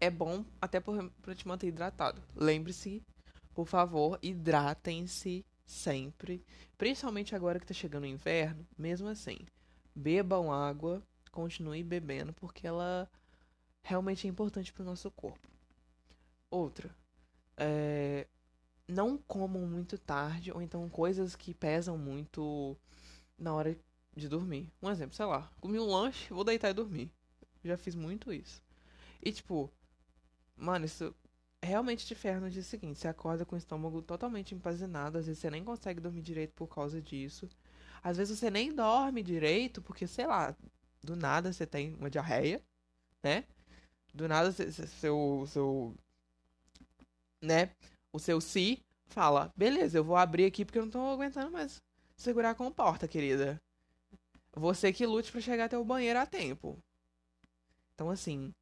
É 0.00 0.10
bom 0.10 0.44
até 0.60 0.80
para 0.80 1.34
te 1.34 1.46
manter 1.48 1.68
hidratado. 1.68 2.22
Lembre-se, 2.36 3.02
por 3.54 3.66
favor, 3.66 4.18
hidratem-se 4.22 5.44
sempre. 5.64 6.44
Principalmente 6.76 7.34
agora 7.34 7.58
que 7.58 7.66
tá 7.66 7.74
chegando 7.74 8.04
o 8.04 8.06
inverno, 8.08 8.66
mesmo 8.76 9.08
assim. 9.08 9.38
Bebam 9.94 10.52
água 10.52 11.02
continue 11.30 11.82
bebendo, 11.82 12.32
porque 12.32 12.66
ela 12.66 13.08
realmente 13.82 14.26
é 14.26 14.30
importante 14.30 14.72
para 14.72 14.82
o 14.82 14.86
nosso 14.86 15.10
corpo. 15.10 15.48
Outra, 16.50 16.94
é, 17.56 18.26
não 18.86 19.16
comam 19.16 19.66
muito 19.66 19.98
tarde, 19.98 20.52
ou 20.52 20.62
então 20.62 20.88
coisas 20.88 21.34
que 21.34 21.54
pesam 21.54 21.96
muito 21.96 22.76
na 23.38 23.54
hora 23.54 23.76
de 24.16 24.28
dormir. 24.28 24.72
Um 24.82 24.90
exemplo, 24.90 25.14
sei 25.14 25.26
lá, 25.26 25.50
comi 25.60 25.78
um 25.78 25.86
lanche, 25.86 26.32
vou 26.32 26.44
deitar 26.44 26.70
e 26.70 26.74
dormir. 26.74 27.10
Já 27.64 27.76
fiz 27.76 27.94
muito 27.94 28.32
isso. 28.32 28.62
E 29.22 29.32
tipo, 29.32 29.72
mano, 30.56 30.84
isso 30.84 31.14
realmente 31.62 32.06
te 32.06 32.14
ferra 32.14 32.40
no 32.40 32.50
dia 32.50 32.62
seguinte. 32.62 32.98
Você 32.98 33.08
acorda 33.08 33.44
com 33.44 33.54
o 33.54 33.58
estômago 33.58 34.02
totalmente 34.02 34.54
empazinado, 34.54 35.18
às 35.18 35.26
vezes 35.26 35.40
você 35.40 35.50
nem 35.50 35.64
consegue 35.64 36.00
dormir 36.00 36.22
direito 36.22 36.52
por 36.54 36.68
causa 36.68 37.00
disso. 37.00 37.48
Às 38.02 38.16
vezes 38.18 38.38
você 38.38 38.50
nem 38.50 38.74
dorme 38.74 39.22
direito, 39.22 39.80
porque, 39.82 40.06
sei 40.06 40.26
lá, 40.26 40.54
do 41.02 41.16
nada 41.16 41.52
você 41.52 41.66
tem 41.66 41.94
uma 41.94 42.10
diarreia, 42.10 42.62
né? 43.22 43.44
Do 44.14 44.28
nada 44.28 44.52
seu, 44.52 45.46
seu, 45.46 45.94
né? 47.42 47.70
O 48.12 48.18
seu 48.18 48.40
si 48.40 48.82
fala, 49.06 49.52
beleza, 49.56 49.98
eu 49.98 50.04
vou 50.04 50.16
abrir 50.16 50.46
aqui 50.46 50.64
porque 50.64 50.78
eu 50.78 50.84
não 50.84 50.90
tô 50.90 50.98
aguentando 51.00 51.50
mais 51.50 51.82
segurar 52.24 52.54
com 52.54 52.72
porta, 52.72 53.06
querida. 53.06 53.60
Você 54.56 54.92
que 54.92 55.06
lute 55.06 55.30
para 55.30 55.40
chegar 55.40 55.66
até 55.66 55.76
o 55.76 55.84
banheiro 55.84 56.18
a 56.18 56.26
tempo. 56.26 56.78
Então, 57.94 58.10
assim, 58.10 58.52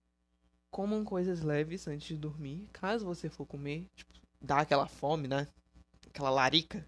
comam 0.71 1.05
coisas 1.05 1.43
leves 1.43 1.87
antes 1.87 2.09
de 2.09 2.17
dormir. 2.17 2.69
Caso 2.73 3.07
você 3.07 3.29
for 3.29 3.47
comer, 3.47 3.87
tipo, 3.95 4.13
dá 4.41 4.59
aquela 4.59 4.87
fome, 4.87 5.29
né? 5.29 5.47
Aquela 6.09 6.31
larica 6.31 6.87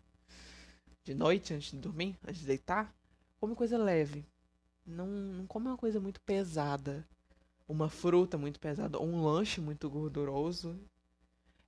de 1.05 1.15
noite 1.15 1.55
antes 1.55 1.71
de 1.71 1.79
dormir, 1.79 2.19
antes 2.27 2.41
de 2.41 2.47
deitar. 2.47 2.95
Come 3.39 3.55
coisa 3.55 3.79
leve. 3.79 4.25
Não, 4.87 5.07
não 5.07 5.47
come 5.47 5.69
uma 5.69 5.77
coisa 5.77 6.01
muito 6.01 6.21
pesada. 6.23 7.07
Uma 7.69 7.89
fruta 7.89 8.37
muito 8.37 8.59
pesada. 8.59 8.99
Ou 8.99 9.07
um 9.07 9.23
lanche 9.23 9.61
muito 9.61 9.89
gorduroso. 9.89 10.79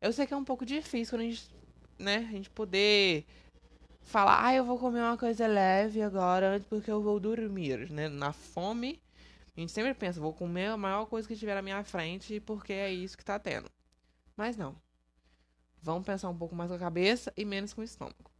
Eu 0.00 0.12
sei 0.12 0.26
que 0.26 0.34
é 0.34 0.36
um 0.36 0.44
pouco 0.44 0.64
difícil 0.64 1.12
quando 1.12 1.22
a 1.22 1.30
gente, 1.30 1.50
né, 1.98 2.16
a 2.16 2.32
gente 2.32 2.50
poder 2.50 3.26
falar, 4.06 4.46
ah, 4.46 4.54
eu 4.54 4.64
vou 4.64 4.78
comer 4.78 5.00
uma 5.00 5.18
coisa 5.18 5.46
leve 5.46 6.00
agora 6.00 6.64
porque 6.68 6.90
eu 6.90 7.02
vou 7.02 7.20
dormir, 7.20 7.90
né? 7.90 8.08
Na 8.08 8.32
fome, 8.32 9.02
a 9.54 9.60
gente 9.60 9.72
sempre 9.72 9.92
pensa, 9.92 10.20
vou 10.20 10.32
comer 10.32 10.68
a 10.68 10.76
maior 10.76 11.04
coisa 11.06 11.28
que 11.28 11.36
tiver 11.36 11.54
na 11.54 11.62
minha 11.62 11.84
frente 11.84 12.40
porque 12.40 12.72
é 12.72 12.90
isso 12.90 13.18
que 13.18 13.24
tá 13.24 13.38
tendo. 13.38 13.70
Mas 14.34 14.56
não. 14.56 14.74
Vamos 15.82 16.06
pensar 16.06 16.30
um 16.30 16.36
pouco 16.36 16.54
mais 16.56 16.70
com 16.70 16.76
a 16.76 16.80
cabeça 16.80 17.32
e 17.36 17.44
menos 17.44 17.74
com 17.74 17.82
o 17.82 17.84
estômago. 17.84 18.30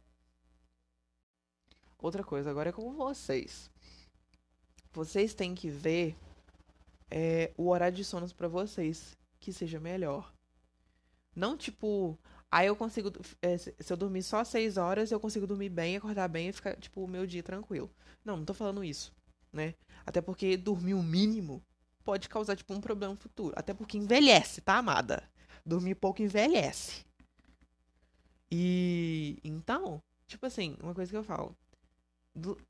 Outra 1.99 2.23
coisa, 2.23 2.49
agora 2.49 2.69
é 2.69 2.73
com 2.73 2.93
vocês 2.93 3.69
vocês 4.97 5.35
têm 5.35 5.53
que 5.53 5.69
ver 5.69 6.15
é, 7.11 7.53
o 7.55 7.69
horário 7.69 7.95
de 7.95 8.03
sono 8.03 8.27
para 8.33 8.47
vocês 8.47 9.15
que 9.39 9.53
seja 9.53 9.79
melhor. 9.79 10.33
Não 11.35 11.55
tipo, 11.55 12.17
aí 12.51 12.67
eu 12.67 12.75
consigo, 12.75 13.11
é, 13.41 13.57
se 13.57 13.73
eu 13.89 13.97
dormir 13.97 14.23
só 14.23 14.43
6 14.43 14.77
horas, 14.77 15.11
eu 15.11 15.19
consigo 15.19 15.47
dormir 15.47 15.69
bem, 15.69 15.97
acordar 15.97 16.27
bem 16.27 16.49
e 16.49 16.53
ficar, 16.53 16.75
tipo, 16.77 17.03
o 17.03 17.07
meu 17.07 17.25
dia 17.25 17.43
tranquilo. 17.43 17.89
Não, 18.23 18.37
não 18.37 18.45
tô 18.45 18.53
falando 18.53 18.83
isso, 18.83 19.13
né? 19.51 19.73
Até 20.05 20.21
porque 20.21 20.57
dormir 20.57 20.93
o 20.93 21.03
mínimo 21.03 21.63
pode 22.03 22.29
causar, 22.29 22.55
tipo, 22.55 22.73
um 22.73 22.81
problema 22.81 23.15
futuro. 23.15 23.53
Até 23.57 23.73
porque 23.73 23.97
envelhece, 23.97 24.61
tá, 24.61 24.77
amada? 24.77 25.23
Dormir 25.65 25.95
pouco 25.95 26.21
envelhece. 26.21 27.05
E 28.49 29.37
então, 29.43 30.01
tipo 30.25 30.45
assim, 30.45 30.77
uma 30.81 30.93
coisa 30.93 31.11
que 31.11 31.17
eu 31.17 31.23
falo 31.23 31.55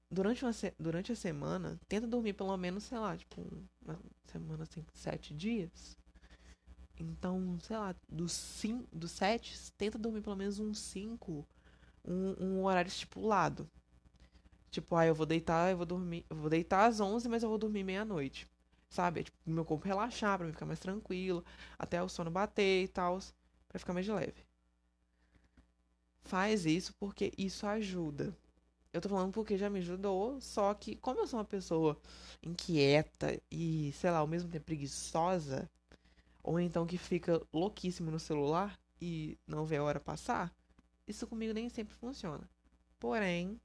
durante, 0.10 0.44
uma, 0.44 0.52
durante 0.80 1.12
a 1.12 1.16
semana, 1.16 1.80
tenta 1.88 2.08
dormir 2.08 2.34
pelo 2.34 2.56
menos, 2.58 2.86
sei 2.86 2.98
lá, 2.98 3.18
tipo, 3.18 3.46
uma 3.86 4.00
semana 4.26 4.64
assim, 4.64 4.86
sete 4.94 5.34
dias. 5.34 5.98
Então, 7.00 7.58
sei 7.62 7.78
lá, 7.78 7.96
dos, 8.10 8.32
cinco, 8.32 8.88
dos 8.92 9.12
sete, 9.12 9.56
tenta 9.78 9.98
dormir 9.98 10.22
pelo 10.22 10.36
menos 10.36 10.60
uns 10.60 10.80
cinco, 10.80 11.48
um, 12.06 12.36
um 12.44 12.64
horário 12.66 12.90
estipulado. 12.90 13.70
Tipo, 14.72 14.96
ah, 14.96 15.06
eu 15.06 15.16
vou 15.16 15.26
deitar, 15.26 15.72
eu 15.72 15.78
vou 15.78 15.86
dormir, 15.86 16.26
eu 16.30 16.36
vou 16.36 16.50
deitar 16.50 16.86
às 16.86 17.00
onze, 17.00 17.28
mas 17.30 17.44
eu 17.44 17.50
vou 17.50 17.58
dormir 17.58 17.84
meia-noite. 17.84 18.48
Sabe? 18.90 19.22
É, 19.22 19.24
tipo, 19.24 19.38
meu 19.46 19.66
corpo 19.66 19.86
relaxar, 19.88 20.38
pra 20.38 20.52
ficar 20.52 20.66
mais 20.66 20.80
tranquilo, 20.80 21.44
até 21.78 22.02
o 22.02 22.10
sono 22.10 22.32
bater 22.32 22.84
e 22.84 22.88
tal, 22.88 23.20
pra 23.68 23.80
ficar 23.80 23.94
mais 23.94 24.08
leve. 24.08 24.46
Faz 26.22 26.66
isso 26.66 26.94
porque 27.00 27.32
isso 27.38 27.66
ajuda. 27.66 28.36
Eu 28.94 29.02
tô 29.02 29.10
falando 29.10 29.32
porque 29.34 29.58
já 29.58 29.70
me 29.70 29.80
ajudou, 29.80 30.42
só 30.42 30.74
que 30.74 30.96
como 30.98 31.20
eu 31.22 31.28
sou 31.28 31.40
uma 31.40 31.46
pessoa 31.46 32.00
inquieta 32.44 33.40
e, 33.52 33.92
sei 33.94 34.12
lá, 34.12 34.20
ao 34.20 34.28
mesmo 34.28 34.50
tempo 34.50 34.66
preguiçosa, 34.66 35.70
ou 36.48 36.62
então 36.62 36.88
que 36.88 36.98
fica 36.98 37.46
louquíssimo 37.52 38.10
no 38.10 38.18
celular 38.18 38.80
e 39.02 39.38
não 39.46 39.66
vê 39.66 39.76
a 39.76 39.84
hora 39.84 40.00
passar, 40.00 40.56
isso 41.06 41.28
comigo 41.28 41.52
nem 41.52 41.68
sempre 41.68 41.94
funciona. 41.94 42.50
Porém, 42.98 43.60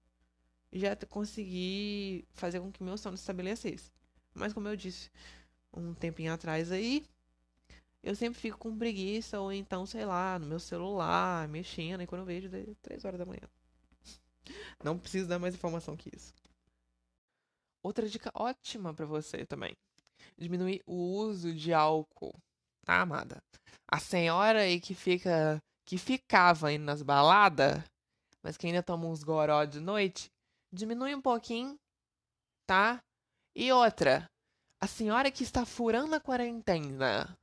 já 0.73 0.97
consegui 1.09 2.27
fazer 2.33 2.59
com 2.59 2.73
que 2.73 2.83
meu 2.83 2.99
sono 2.99 3.17
se 3.17 3.23
estabelecesse. 3.23 3.93
Mas 4.35 4.53
como 4.53 4.67
eu 4.67 4.75
disse 4.75 5.13
um 5.73 5.95
tempinho 5.95 6.33
atrás 6.33 6.73
aí, 6.73 7.07
eu 8.03 8.17
sempre 8.17 8.41
fico 8.41 8.59
com 8.59 8.77
preguiça, 8.77 9.39
ou 9.39 9.53
então, 9.53 9.87
sei 9.87 10.05
lá, 10.05 10.37
no 10.41 10.47
meu 10.47 10.59
celular, 10.59 11.47
mexendo, 11.47 12.03
e 12.03 12.07
quando 12.09 12.23
eu 12.23 12.27
vejo, 12.27 12.49
é 12.53 12.75
3 12.83 13.05
horas 13.05 13.17
da 13.17 13.25
manhã. 13.25 13.49
Não 14.83 14.99
preciso 14.99 15.29
dar 15.29 15.39
mais 15.39 15.55
informação 15.55 15.97
que 15.97 16.11
isso. 16.13 16.35
Outra 17.81 18.09
dica 18.09 18.33
ótima 18.35 18.93
para 18.93 19.07
você 19.07 19.47
também. 19.47 19.77
Diminuir 20.37 20.83
o 20.85 20.95
uso 20.95 21.55
de 21.55 21.73
álcool, 21.73 22.35
tá, 22.85 23.01
amada? 23.01 23.43
A 23.91 23.99
senhora 23.99 24.61
aí 24.63 24.81
que 24.81 24.95
fica 24.95 25.59
que 25.85 25.99
ficava 25.99 26.73
indo 26.73 26.85
nas 26.85 27.03
baladas, 27.03 27.83
mas 28.43 28.57
que 28.57 28.67
ainda 28.67 28.83
toma 28.83 29.07
uns 29.07 29.23
goró 29.23 29.65
de 29.65 29.81
noite, 29.81 30.31
diminui 30.73 31.15
um 31.15 31.21
pouquinho, 31.21 31.77
tá? 32.67 33.01
E 33.55 33.71
outra, 33.73 34.27
a 34.81 34.87
senhora 34.87 35.31
que 35.31 35.43
está 35.43 35.67
furando 35.67 36.15
a 36.15 36.21
quarentena 36.21 37.37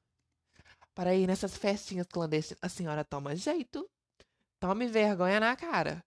para 0.96 1.16
ir 1.16 1.28
nessas 1.28 1.56
festinhas 1.56 2.08
clandestinas, 2.08 2.60
a 2.62 2.70
senhora 2.70 3.06
toma 3.06 3.36
jeito, 3.36 3.88
tome 4.60 4.88
vergonha 4.88 5.40
na 5.40 5.56
cara. 5.56 6.04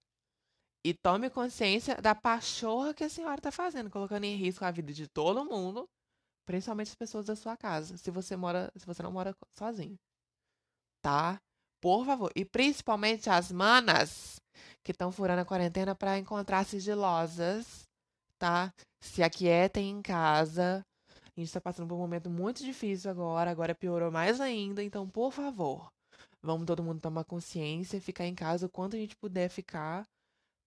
E 0.84 0.92
tome 0.92 1.30
consciência 1.30 1.94
da 2.02 2.12
pachorra 2.12 2.92
que 2.92 3.04
a 3.04 3.08
senhora 3.08 3.36
está 3.36 3.52
fazendo, 3.52 3.88
colocando 3.88 4.24
em 4.24 4.34
risco 4.34 4.64
a 4.64 4.70
vida 4.72 4.92
de 4.92 5.06
todo 5.06 5.44
mundo, 5.44 5.88
principalmente 6.46 6.88
as 6.88 6.94
pessoas 6.94 7.26
da 7.26 7.36
sua 7.36 7.56
casa, 7.56 7.96
se 7.96 8.10
você 8.10 8.36
mora, 8.36 8.70
se 8.76 8.86
você 8.86 9.02
não 9.02 9.12
mora 9.12 9.34
sozinho. 9.50 9.98
Tá? 11.02 11.40
Por 11.80 12.04
favor. 12.06 12.30
E 12.36 12.44
principalmente 12.44 13.28
as 13.28 13.50
manas 13.50 14.40
que 14.84 14.92
estão 14.92 15.10
furando 15.10 15.42
a 15.42 15.44
quarentena 15.44 15.94
para 15.94 16.18
encontrar 16.18 16.64
sigilosas, 16.64 17.88
tá? 18.38 18.72
Se 19.02 19.22
aquietem 19.22 19.90
em 19.90 20.02
casa. 20.02 20.84
A 21.14 21.40
gente 21.40 21.48
está 21.48 21.60
passando 21.60 21.88
por 21.88 21.94
um 21.94 21.98
momento 21.98 22.28
muito 22.30 22.62
difícil 22.62 23.10
agora, 23.10 23.50
agora 23.50 23.74
piorou 23.74 24.10
mais 24.12 24.40
ainda, 24.40 24.82
então, 24.82 25.08
por 25.08 25.32
favor, 25.32 25.90
vamos 26.42 26.66
todo 26.66 26.82
mundo 26.82 27.00
tomar 27.00 27.24
consciência, 27.24 28.00
ficar 28.00 28.26
em 28.26 28.34
casa 28.34 28.66
o 28.66 28.68
quanto 28.68 28.96
a 28.96 28.98
gente 28.98 29.16
puder 29.16 29.48
ficar 29.48 30.06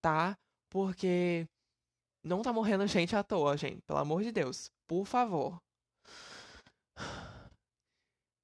tá? 0.05 0.38
Porque 0.69 1.47
não 2.23 2.43
tá 2.43 2.53
morrendo 2.53 2.85
gente 2.85 3.15
à 3.15 3.23
toa, 3.23 3.57
gente. 3.57 3.81
Pelo 3.88 3.97
amor 3.97 4.21
de 4.21 4.31
Deus. 4.31 4.69
Por 4.88 5.05
favor. 5.05 5.57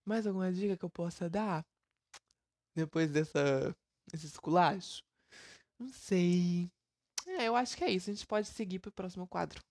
Mais 0.06 0.26
alguma 0.28 0.52
dica 0.52 0.78
que 0.78 0.86
eu 0.86 0.90
possa 0.90 1.30
dar? 1.30 1.64
Depois 2.76 3.12
dessa, 3.12 3.76
desse 4.10 4.28
esculacho? 4.28 5.04
Não 5.80 5.90
sei. 5.90 6.70
É, 7.26 7.48
eu 7.48 7.56
acho 7.56 7.76
que 7.76 7.84
é 7.84 7.90
isso. 7.90 8.10
A 8.10 8.14
gente 8.14 8.26
pode 8.26 8.48
seguir 8.48 8.80
pro 8.80 8.92
próximo 8.92 9.28
quadro. 9.28 9.62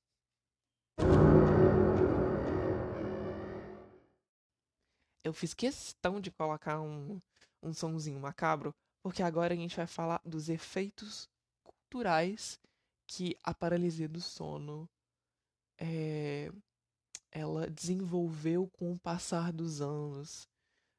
Eu 5.25 5.33
fiz 5.33 5.55
questão 5.55 6.21
de 6.21 6.31
colocar 6.31 6.81
um, 6.81 7.21
um 7.63 7.73
sonzinho 7.73 8.19
macabro, 8.19 8.75
porque 9.03 9.23
agora 9.23 9.55
a 9.55 9.57
gente 9.57 9.77
vai 9.77 9.87
falar 9.87 10.21
dos 10.25 10.49
efeitos 10.49 11.29
culturais 11.63 12.59
que 13.07 13.37
a 13.43 13.55
paralisia 13.55 14.09
do 14.09 14.21
sono 14.21 14.89
é, 15.79 16.51
ela 17.33 17.69
desenvolveu 17.69 18.69
com 18.79 18.93
o 18.93 18.99
passar 18.99 19.53
dos 19.53 19.81
anos, 19.81 20.49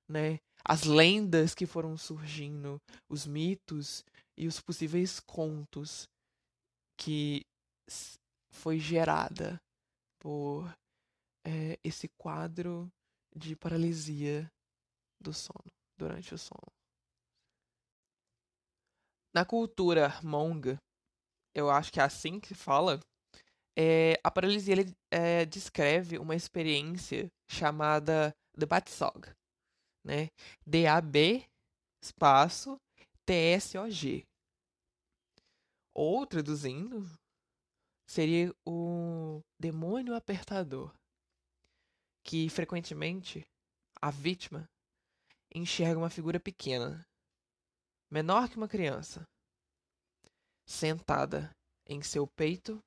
né? 0.07 0.39
As 0.63 0.83
lendas 0.83 1.55
que 1.55 1.65
foram 1.65 1.97
surgindo, 1.97 2.79
os 3.09 3.25
mitos 3.25 4.03
e 4.37 4.47
os 4.47 4.59
possíveis 4.59 5.19
contos 5.19 6.07
que 6.97 7.45
foi 8.51 8.79
gerada 8.79 9.59
por 10.19 10.71
é, 11.45 11.79
esse 11.83 12.07
quadro 12.09 12.91
de 13.35 13.55
paralisia 13.55 14.51
do 15.19 15.33
sono 15.33 15.71
durante 15.97 16.33
o 16.33 16.37
sono. 16.37 16.71
Na 19.33 19.45
cultura 19.45 20.09
Hmong, 20.21 20.77
eu 21.55 21.69
acho 21.69 21.91
que 21.91 21.99
é 21.99 22.03
assim 22.03 22.39
que 22.39 22.53
fala, 22.53 22.99
é, 23.83 24.13
a 24.23 24.29
paralisia 24.29 24.73
ele, 24.73 24.95
é, 25.09 25.43
descreve 25.43 26.19
uma 26.19 26.35
experiência 26.35 27.31
chamada 27.49 28.31
The 28.55 28.67
Batsog, 28.67 29.27
né? 30.05 30.29
D-A-B 30.67 31.43
espaço 32.03 32.77
T-S-O-G. 33.25 34.23
Ou, 35.95 36.27
traduzindo, 36.27 37.09
seria 38.07 38.53
o 38.67 39.41
demônio 39.59 40.13
apertador, 40.13 40.93
que 42.23 42.49
frequentemente 42.49 43.43
a 43.99 44.11
vítima 44.11 44.69
enxerga 45.53 45.97
uma 45.97 46.09
figura 46.09 46.39
pequena, 46.39 47.03
menor 48.11 48.47
que 48.47 48.57
uma 48.57 48.67
criança, 48.67 49.27
sentada 50.67 51.51
em 51.87 52.03
seu 52.03 52.27
peito 52.27 52.79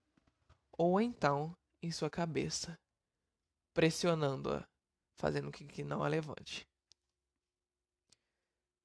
ou 0.76 1.00
então 1.00 1.56
em 1.82 1.90
sua 1.90 2.10
cabeça, 2.10 2.78
pressionando-a, 3.72 4.66
fazendo 5.18 5.50
com 5.50 5.66
que 5.66 5.84
não 5.84 6.02
a 6.02 6.08
levante. 6.08 6.66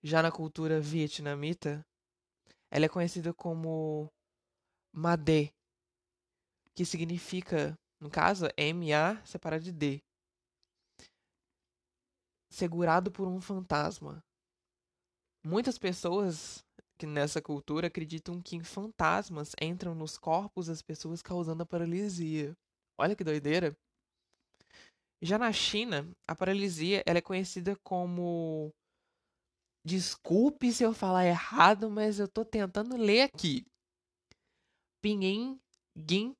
Já 0.02 0.21
na 0.21 0.32
cultura 0.32 0.80
vietnamita, 0.80 1.86
ela 2.71 2.86
é 2.86 2.89
conhecida 2.89 3.34
como 3.34 4.12
Madé, 4.93 5.54
que 6.73 6.86
significa, 6.86 7.78
no 7.99 8.10
caso, 8.10 8.45
M-A 8.56 9.23
separado 9.25 9.63
de 9.63 9.71
D. 9.71 10.02
Segurado 12.49 13.12
por 13.12 13.28
um 13.28 13.41
fantasma, 13.41 14.23
Muitas 15.43 15.78
pessoas 15.78 16.65
que 17.00 17.08
nessa 17.08 17.42
cultura 17.42 17.88
acreditam 17.88 18.42
que 18.42 18.62
fantasmas 18.62 19.54
entram 19.62 19.96
nos 19.96 20.18
corpos 20.18 20.68
das 20.68 20.82
pessoas 20.82 21.22
causando 21.22 21.64
a 21.64 21.66
paralisia. 21.66 22.54
Olha 23.00 23.16
que 23.16 23.24
doideira. 23.24 23.76
Já 25.22 25.38
na 25.38 25.52
China, 25.54 26.12
a 26.28 26.36
paralisia 26.36 27.02
ela 27.06 27.20
é 27.20 27.22
conhecida 27.22 27.76
como 27.84 28.74
Desculpe 29.86 30.74
se 30.74 30.84
eu 30.84 30.94
falar 30.94 31.26
errado, 31.26 31.90
mas 31.90 32.20
eu 32.20 32.26
estou 32.26 32.44
tentando 32.44 32.98
ler 32.98 33.22
aqui. 33.22 33.66
Pinyin, 35.02 35.58
Gin 35.96 36.36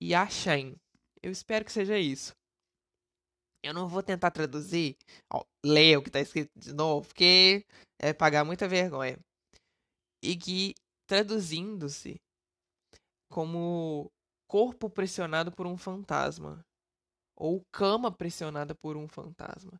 e 0.00 0.14
Ashen. 0.14 0.76
Eu 1.22 1.32
espero 1.32 1.64
que 1.64 1.72
seja 1.72 1.98
isso. 1.98 2.34
Eu 3.62 3.72
não 3.72 3.88
vou 3.88 4.02
tentar 4.02 4.30
traduzir, 4.30 4.98
ó, 5.32 5.40
o 5.40 6.02
que 6.02 6.10
está 6.10 6.20
escrito 6.20 6.50
de 6.54 6.74
novo, 6.74 7.08
porque 7.08 7.64
é 7.98 8.12
pagar 8.12 8.44
muita 8.44 8.68
vergonha. 8.68 9.18
E 10.24 10.36
que, 10.36 10.74
traduzindo-se 11.06 12.18
como 13.30 14.10
corpo 14.48 14.88
pressionado 14.88 15.52
por 15.52 15.66
um 15.66 15.76
fantasma. 15.76 16.64
Ou 17.36 17.62
cama 17.70 18.10
pressionada 18.10 18.74
por 18.74 18.96
um 18.96 19.06
fantasma. 19.06 19.78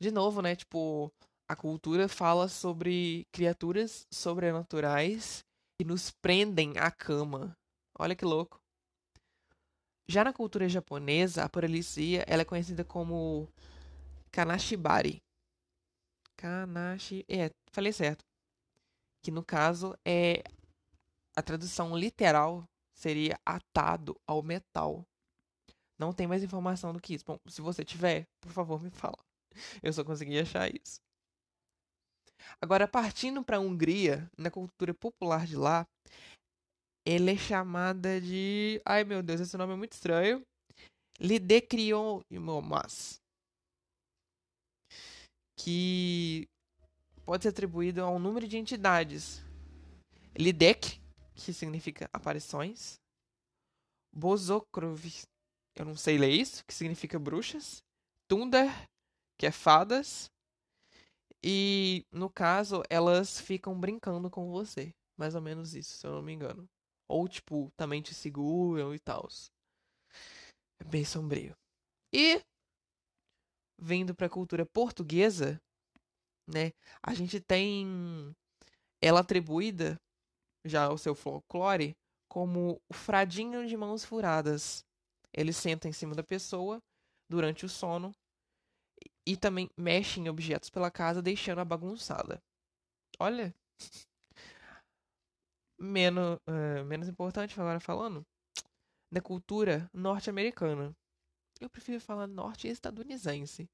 De 0.00 0.10
novo, 0.10 0.40
né? 0.40 0.56
Tipo, 0.56 1.12
a 1.46 1.54
cultura 1.54 2.08
fala 2.08 2.48
sobre 2.48 3.26
criaturas 3.30 4.06
sobrenaturais 4.10 5.44
que 5.78 5.86
nos 5.86 6.10
prendem 6.10 6.78
à 6.78 6.90
cama. 6.90 7.54
Olha 7.98 8.16
que 8.16 8.24
louco. 8.24 8.58
Já 10.08 10.24
na 10.24 10.32
cultura 10.32 10.68
japonesa, 10.68 11.44
a 11.44 11.48
paralisia 11.48 12.24
ela 12.26 12.42
é 12.42 12.46
conhecida 12.46 12.82
como 12.82 13.46
kanashibari. 14.30 15.22
Kanashi, 16.36 17.24
é, 17.28 17.50
falei 17.70 17.92
certo. 17.92 18.24
Que 19.22 19.30
no 19.30 19.44
caso 19.44 19.96
é 20.04 20.42
a 21.36 21.42
tradução 21.42 21.96
literal 21.96 22.64
seria 22.94 23.38
atado 23.44 24.18
ao 24.26 24.42
metal. 24.42 25.04
Não 25.98 26.12
tem 26.12 26.26
mais 26.26 26.42
informação 26.42 26.92
do 26.92 27.00
que 27.00 27.14
isso. 27.14 27.24
Bom, 27.24 27.38
se 27.48 27.60
você 27.60 27.84
tiver, 27.84 28.26
por 28.40 28.52
favor, 28.52 28.82
me 28.82 28.90
fala. 28.90 29.18
Eu 29.82 29.92
só 29.92 30.04
consegui 30.04 30.38
achar 30.38 30.70
isso. 30.74 31.00
Agora, 32.60 32.88
partindo 32.88 33.44
para 33.44 33.56
a 33.56 33.60
Hungria, 33.60 34.28
na 34.36 34.50
cultura 34.50 34.92
popular 34.94 35.46
de 35.46 35.56
lá, 35.56 35.86
ela 37.06 37.30
é 37.30 37.36
chamada 37.36 38.20
de. 38.20 38.80
Ai 38.84 39.04
meu 39.04 39.22
Deus, 39.22 39.40
esse 39.40 39.56
nome 39.56 39.72
é 39.72 39.76
muito 39.76 39.92
estranho. 39.92 40.44
Lidecriomas. 41.20 43.20
Que 45.58 46.48
pode 47.24 47.42
ser 47.42 47.50
atribuído 47.50 48.02
a 48.02 48.10
um 48.10 48.18
número 48.18 48.46
de 48.46 48.58
entidades. 48.58 49.44
Lidek, 50.36 51.00
que 51.34 51.52
significa 51.52 52.08
aparições. 52.12 53.00
Bozokrov, 54.14 55.00
eu 55.76 55.84
não 55.84 55.96
sei 55.96 56.18
ler 56.18 56.30
isso, 56.30 56.64
que 56.66 56.74
significa 56.74 57.18
bruxas. 57.18 57.82
Tunder, 58.28 58.70
que 59.38 59.46
é 59.46 59.50
fadas. 59.50 60.30
E 61.42 62.04
no 62.12 62.30
caso, 62.30 62.82
elas 62.88 63.40
ficam 63.40 63.78
brincando 63.78 64.30
com 64.30 64.50
você. 64.50 64.94
Mais 65.16 65.34
ou 65.34 65.40
menos 65.40 65.74
isso, 65.74 65.96
se 65.98 66.06
eu 66.06 66.12
não 66.12 66.22
me 66.22 66.32
engano. 66.32 66.68
Ou, 67.08 67.28
tipo, 67.28 67.70
também 67.76 68.00
te 68.00 68.14
seguram 68.14 68.94
e 68.94 68.98
tal. 68.98 69.28
É 70.80 70.84
bem 70.84 71.04
sombrio. 71.04 71.54
E 72.12 72.42
vindo 73.78 74.14
para 74.14 74.26
a 74.26 74.30
cultura 74.30 74.64
portuguesa, 74.64 75.60
né, 76.46 76.72
a 77.02 77.14
gente 77.14 77.40
tem 77.40 78.34
ela 79.00 79.20
atribuída 79.20 80.00
já 80.64 80.84
ao 80.84 80.96
seu 80.96 81.14
folclore 81.14 81.96
como 82.28 82.80
o 82.88 82.94
fradinho 82.94 83.66
de 83.66 83.76
mãos 83.76 84.04
furadas. 84.04 84.86
Ele 85.32 85.52
senta 85.52 85.88
em 85.88 85.92
cima 85.92 86.14
da 86.14 86.22
pessoa 86.22 86.80
durante 87.28 87.66
o 87.66 87.68
sono 87.68 88.14
e 89.26 89.36
também 89.36 89.68
mexe 89.76 90.20
em 90.20 90.28
objetos 90.28 90.70
pela 90.70 90.90
casa, 90.90 91.20
deixando-a 91.20 91.64
bagunçada. 91.64 92.42
Olha. 93.18 93.54
Menos, 95.78 96.38
uh, 96.46 96.84
menos 96.86 97.08
importante 97.08 97.60
agora 97.60 97.80
falando 97.80 98.24
da 99.10 99.20
cultura 99.20 99.90
norte-americana. 99.92 100.96
Eu 101.60 101.68
prefiro 101.68 102.00
falar 102.00 102.26
norte-estadunidense. 102.26 103.68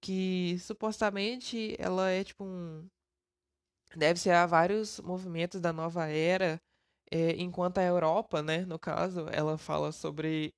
Que 0.00 0.58
supostamente 0.58 1.76
ela 1.78 2.10
é 2.10 2.24
tipo 2.24 2.44
um. 2.44 2.88
Deve-se 3.94 4.30
a 4.30 4.46
vários 4.46 5.00
movimentos 5.00 5.60
da 5.60 5.72
nova 5.72 6.06
era, 6.06 6.60
é, 7.10 7.32
enquanto 7.32 7.78
a 7.78 7.82
Europa, 7.82 8.40
né, 8.42 8.64
no 8.64 8.78
caso, 8.78 9.26
ela 9.32 9.58
fala 9.58 9.90
sobre 9.90 10.54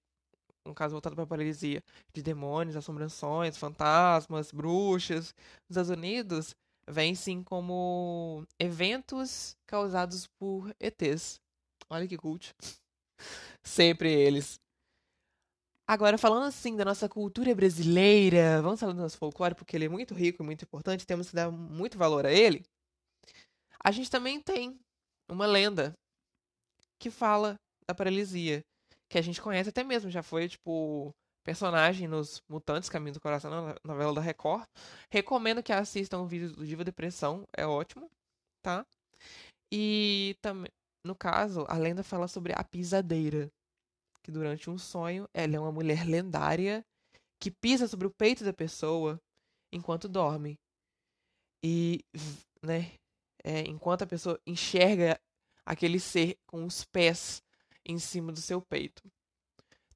um 0.67 0.75
caso 0.75 0.93
voltado 0.93 1.17
para 1.17 1.25
a 1.25 1.27
paralisia 1.27 1.83
de 2.13 2.23
demônios, 2.23 2.77
assombrações, 2.77 3.57
fantasmas, 3.57 4.53
bruxas. 4.53 5.35
Nos 5.69 5.71
Estados 5.71 5.91
Unidos, 5.91 6.55
vem 6.89 7.15
sim 7.15 7.43
como 7.43 8.47
eventos 8.59 9.57
causados 9.67 10.27
por 10.39 10.75
ETs. 10.81 11.41
Olha 11.89 12.07
que 12.07 12.17
cult. 12.17 12.55
Sempre 13.63 14.13
eles. 14.13 14.61
Agora, 15.87 16.17
falando 16.17 16.45
assim 16.45 16.77
da 16.77 16.85
nossa 16.85 17.09
cultura 17.09 17.55
brasileira, 17.55 18.63
vamos 18.63 18.81
falar 18.81 18.93
do 18.93 19.03
nosso 19.03 19.19
folclore, 19.19 19.55
porque 19.55 19.77
ele 19.77 19.87
é 19.87 19.89
muito 19.89 20.15
rico 20.15 20.43
e 20.43 20.47
muito 20.47 20.65
importante, 20.65 21.07
temos 21.07 21.29
que 21.29 21.35
dar 21.35 21.51
muito 21.51 21.99
valor 21.99 22.25
a 22.25 22.33
ele. 22.33 22.65
A 23.85 23.91
gente 23.91 24.11
também 24.11 24.41
tem 24.41 24.79
uma 25.29 25.45
lenda 25.45 25.93
que 27.01 27.11
fala 27.11 27.57
da 27.87 27.95
paralisia, 27.95 28.63
que 29.11 29.19
a 29.19 29.23
gente 29.23 29.43
conhece 29.43 29.71
até 29.71 29.83
mesmo, 29.83 30.09
já 30.09 30.23
foi, 30.23 30.49
tipo, 30.49 31.11
personagem 31.45 32.07
nos 32.07 32.41
Mutantes 32.49 32.89
Caminho 32.89 33.15
do 33.15 33.21
Coração, 33.21 33.51
na 33.51 33.75
novela 33.85 34.15
da 34.15 34.21
Record. 34.21 34.65
Recomendo 35.11 35.63
que 35.63 35.73
assistam 35.73 36.21
o 36.21 36.27
vídeo 36.27 36.55
do 36.55 36.65
Diva 36.65 36.85
Depressão, 36.85 37.45
é 37.57 37.67
ótimo, 37.67 38.09
tá? 38.63 38.87
E 39.71 40.37
também, 40.41 40.71
no 41.05 41.17
caso, 41.17 41.67
a 41.69 41.77
lenda 41.77 42.05
fala 42.05 42.29
sobre 42.29 42.53
a 42.55 42.63
pisadeira, 42.63 43.51
que 44.23 44.31
durante 44.31 44.71
um 44.71 44.79
sonho 44.79 45.29
ela 45.35 45.57
é 45.57 45.61
uma 45.61 45.73
mulher 45.73 46.07
lendária 46.07 46.85
que 47.41 47.51
pisa 47.51 47.89
sobre 47.89 48.07
o 48.07 48.11
peito 48.11 48.45
da 48.45 48.53
pessoa 48.53 49.21
enquanto 49.73 50.09
dorme. 50.09 50.59
E, 51.65 52.05
né, 52.63 52.93
é, 53.43 53.63
enquanto 53.63 54.03
a 54.03 54.07
pessoa 54.07 54.41
enxerga 54.47 55.21
aquele 55.67 55.99
ser 55.99 56.39
com 56.47 56.65
os 56.65 56.85
pés 56.85 57.43
em 57.85 57.99
cima 57.99 58.33
do 58.33 58.41
seu 58.41 58.61
peito. 58.61 59.03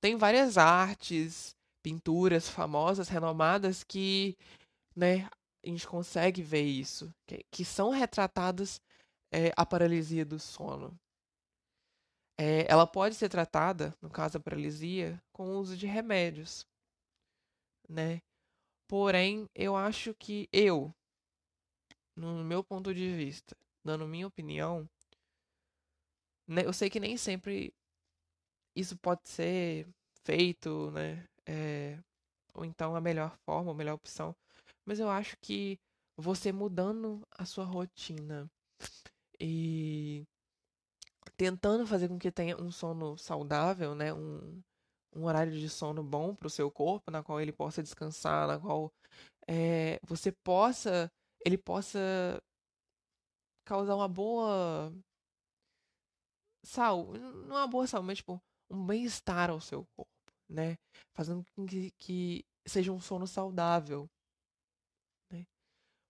Tem 0.00 0.16
várias 0.16 0.58
artes, 0.58 1.56
pinturas 1.82 2.48
famosas, 2.48 3.08
renomadas 3.08 3.84
que, 3.84 4.36
né, 4.94 5.28
a 5.64 5.68
gente 5.68 5.86
consegue 5.86 6.42
ver 6.42 6.64
isso, 6.64 7.12
que, 7.26 7.44
que 7.50 7.64
são 7.64 7.90
retratadas 7.90 8.80
é, 9.32 9.52
a 9.56 9.64
paralisia 9.64 10.24
do 10.24 10.38
sono. 10.38 10.98
É, 12.38 12.70
ela 12.70 12.86
pode 12.86 13.14
ser 13.14 13.28
tratada, 13.28 13.94
no 14.00 14.10
caso 14.10 14.34
da 14.34 14.40
paralisia, 14.40 15.22
com 15.32 15.48
o 15.48 15.58
uso 15.58 15.76
de 15.76 15.86
remédios, 15.86 16.66
né? 17.88 18.20
Porém, 18.88 19.48
eu 19.54 19.76
acho 19.76 20.14
que 20.14 20.48
eu, 20.52 20.94
no 22.16 22.44
meu 22.44 22.62
ponto 22.64 22.94
de 22.94 23.14
vista, 23.16 23.56
dando 23.84 24.06
minha 24.06 24.26
opinião, 24.26 24.88
né, 26.46 26.64
eu 26.64 26.72
sei 26.72 26.88
que 26.90 27.00
nem 27.00 27.16
sempre 27.16 27.72
isso 28.74 28.96
pode 28.98 29.28
ser 29.28 29.88
feito, 30.24 30.90
né? 30.92 31.26
É, 31.46 31.98
ou 32.54 32.64
então 32.64 32.96
a 32.96 33.00
melhor 33.00 33.36
forma, 33.46 33.72
a 33.72 33.74
melhor 33.74 33.94
opção. 33.94 34.36
Mas 34.84 35.00
eu 35.00 35.10
acho 35.10 35.36
que 35.42 35.78
você 36.16 36.52
mudando 36.52 37.22
a 37.32 37.44
sua 37.44 37.64
rotina 37.64 38.50
e 39.40 40.24
tentando 41.36 41.86
fazer 41.86 42.08
com 42.08 42.18
que 42.18 42.30
tenha 42.32 42.56
um 42.60 42.70
sono 42.70 43.16
saudável, 43.16 43.94
né? 43.94 44.12
Um, 44.12 44.62
um 45.14 45.24
horário 45.24 45.52
de 45.52 45.68
sono 45.68 46.02
bom 46.02 46.34
para 46.34 46.46
o 46.46 46.50
seu 46.50 46.70
corpo, 46.70 47.10
na 47.10 47.22
qual 47.22 47.40
ele 47.40 47.52
possa 47.52 47.82
descansar, 47.82 48.46
na 48.46 48.58
qual 48.58 48.92
é, 49.48 49.98
você 50.02 50.32
possa, 50.32 51.10
ele 51.44 51.58
possa 51.58 51.98
causar 53.64 53.96
uma 53.96 54.08
boa 54.08 54.92
saúde, 56.64 57.18
não 57.18 57.56
uma 57.56 57.66
boa 57.66 57.86
saúde, 57.86 58.06
mas 58.06 58.18
tipo 58.18 58.40
um 58.70 58.84
bem-estar 58.84 59.50
ao 59.50 59.60
seu 59.60 59.86
corpo, 59.96 60.32
né? 60.48 60.76
Fazendo 61.14 61.44
com 61.54 61.66
que, 61.66 61.90
que 61.98 62.44
seja 62.66 62.92
um 62.92 63.00
sono 63.00 63.26
saudável, 63.26 64.08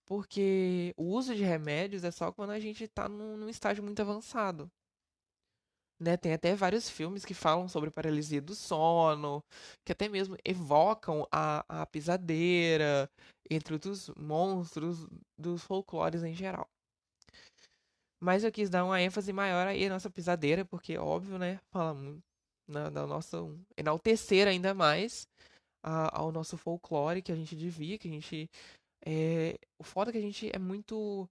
porque 0.06 0.94
o 0.96 1.04
uso 1.04 1.34
de 1.34 1.42
remédios 1.42 2.04
é 2.04 2.12
só 2.12 2.30
quando 2.30 2.50
a 2.50 2.60
gente 2.60 2.84
está 2.84 3.08
num, 3.08 3.36
num, 3.36 3.48
estágio 3.48 3.82
muito 3.82 4.00
avançado. 4.00 4.70
Né? 5.98 6.16
Tem 6.16 6.32
até 6.32 6.54
vários 6.54 6.90
filmes 6.90 7.24
que 7.24 7.35
falam 7.35 7.68
sobre 7.68 7.90
paralisia 7.90 8.40
do 8.40 8.54
sono, 8.54 9.42
que 9.85 9.92
até 9.92 10.09
mesmo 10.09 10.37
evocam 10.44 11.26
a, 11.32 11.64
a 11.82 11.87
pisadeira, 11.87 13.09
entre 13.50 13.74
outros 13.74 14.11
monstros 14.16 15.06
dos 15.38 15.62
folclores 15.62 16.22
em 16.22 16.35
geral. 16.35 16.68
Mas 18.20 18.44
eu 18.44 18.52
quis 18.52 18.68
dar 18.68 18.85
uma 18.85 19.00
ênfase 19.00 19.32
maior 19.32 19.66
aí 19.66 19.87
à 19.87 19.90
nossa 19.90 20.11
pisadeira, 20.11 20.64
porque, 20.64 20.98
óbvio, 20.98 21.38
né? 21.38 21.61
Fala 21.70 21.94
muito 21.94 22.22
né, 22.68 22.90
da 22.90 23.06
nossa. 23.06 23.38
enaltecer 23.76 24.48
ainda 24.48 24.74
mais 24.74 25.26
a, 25.82 26.18
ao 26.18 26.32
nosso 26.32 26.56
folclore 26.56 27.22
que 27.22 27.32
a 27.32 27.37
gente 27.37 27.54
devia, 27.54 27.98
que 27.98 28.09
a 28.09 28.11
gente 28.11 28.50
é, 29.06 29.56
o 29.78 29.85
foda 29.85 30.11
é 30.11 30.12
que 30.12 30.18
a 30.18 30.22
gente 30.22 30.50
é 30.52 30.59
muito. 30.59 31.28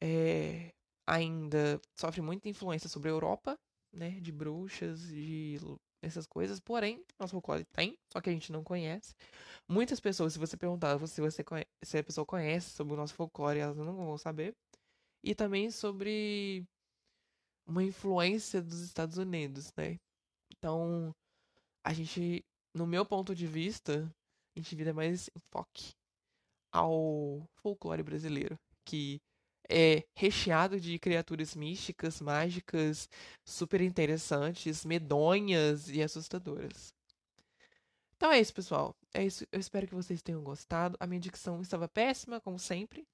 É, 0.00 0.72
ainda 1.06 1.80
sofre 2.00 2.22
muita 2.22 2.48
influência 2.48 2.88
sobre 2.88 3.10
a 3.10 3.12
Europa, 3.12 3.58
né? 3.92 4.20
De 4.20 4.32
bruxas, 4.32 5.08
de 5.08 5.58
essas 6.02 6.26
coisas. 6.26 6.58
Porém, 6.60 7.04
nosso 7.18 7.32
folclore 7.32 7.64
tem, 7.64 7.96
só 8.12 8.20
que 8.20 8.30
a 8.30 8.32
gente 8.32 8.52
não 8.52 8.64
conhece. 8.64 9.14
Muitas 9.68 10.00
pessoas, 10.00 10.32
se 10.32 10.38
você 10.38 10.56
perguntar 10.56 10.98
se, 11.06 11.20
você 11.20 11.44
conhece, 11.44 11.68
se 11.82 11.98
a 11.98 12.04
pessoa 12.04 12.26
conhece 12.26 12.70
sobre 12.70 12.94
o 12.94 12.96
nosso 12.96 13.14
folclore, 13.14 13.60
elas 13.60 13.76
não 13.76 13.94
vão 13.96 14.18
saber. 14.18 14.54
E 15.22 15.34
também 15.34 15.70
sobre 15.70 16.66
uma 17.66 17.84
influência 17.84 18.60
dos 18.60 18.80
Estados 18.80 19.18
Unidos, 19.18 19.72
né? 19.76 19.98
Então, 20.50 21.14
a 21.84 21.92
gente, 21.92 22.44
no 22.74 22.86
meu 22.86 23.06
ponto 23.06 23.34
de 23.34 23.46
vista, 23.46 24.12
a 24.56 24.58
gente 24.58 24.74
vira 24.74 24.92
mais 24.92 25.30
enfoque 25.36 25.94
ao 26.72 27.46
folclore 27.62 28.02
brasileiro, 28.02 28.58
que 28.84 29.20
é 29.72 30.04
recheado 30.14 30.78
de 30.78 30.98
criaturas 30.98 31.56
místicas, 31.56 32.20
mágicas, 32.20 33.08
super 33.44 33.80
interessantes, 33.80 34.84
medonhas 34.84 35.88
e 35.88 36.02
assustadoras. 36.02 36.92
Então 38.16 38.30
é 38.30 38.38
isso, 38.38 38.54
pessoal. 38.54 38.94
É 39.14 39.24
isso. 39.24 39.44
Eu 39.50 39.58
espero 39.58 39.86
que 39.86 39.94
vocês 39.94 40.22
tenham 40.22 40.42
gostado. 40.42 40.96
A 41.00 41.06
minha 41.06 41.20
dicção 41.20 41.60
estava 41.60 41.88
péssima, 41.88 42.40
como 42.40 42.58
sempre. 42.58 43.04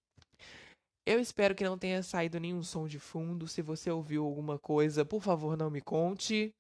Eu 1.07 1.19
espero 1.19 1.55
que 1.55 1.65
não 1.65 1.79
tenha 1.79 2.03
saído 2.03 2.39
nenhum 2.39 2.63
som 2.63 2.87
de 2.87 2.99
fundo. 2.99 3.49
Se 3.49 3.63
você 3.63 3.91
ouviu 3.91 4.25
alguma 4.25 4.59
coisa, 4.59 5.07
por 5.07 5.23
favor, 5.23 5.57
não 5.57 5.71
me 5.71 5.81
conte, 5.81 6.53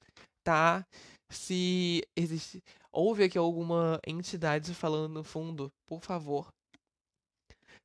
tá? 0.43 0.87
Se 1.31 2.03
existe, 2.17 2.63
houve 2.91 3.25
aqui 3.25 3.37
alguma 3.37 4.01
entidade 4.07 4.73
falando 4.73 5.13
no 5.13 5.23
fundo, 5.23 5.71
por 5.87 6.01
favor, 6.01 6.49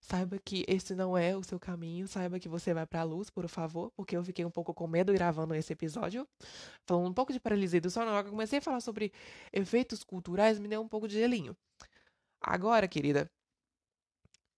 Saiba 0.03 0.37
que 0.37 0.65
esse 0.67 0.93
não 0.93 1.17
é 1.17 1.33
o 1.33 1.41
seu 1.41 1.57
caminho, 1.57 2.05
saiba 2.09 2.37
que 2.37 2.49
você 2.49 2.73
vai 2.73 2.85
para 2.85 2.99
a 2.99 3.03
luz, 3.03 3.29
por 3.29 3.47
favor, 3.47 3.89
porque 3.95 4.17
eu 4.17 4.23
fiquei 4.23 4.43
um 4.43 4.51
pouco 4.51 4.73
com 4.73 4.85
medo 4.85 5.13
gravando 5.13 5.55
esse 5.55 5.71
episódio. 5.71 6.27
Falando 6.85 7.09
um 7.09 7.13
pouco 7.13 7.31
de 7.31 7.39
paralisia 7.39 7.79
do 7.79 7.89
sono, 7.89 8.11
hora 8.11 8.21
que 8.21 8.27
eu 8.27 8.33
comecei 8.33 8.59
a 8.59 8.61
falar 8.61 8.81
sobre 8.81 9.13
efeitos 9.53 10.03
culturais, 10.03 10.59
me 10.59 10.67
deu 10.67 10.81
um 10.81 10.89
pouco 10.89 11.07
de 11.07 11.13
gelinho. 11.13 11.55
Agora, 12.41 12.85
querida, 12.85 13.31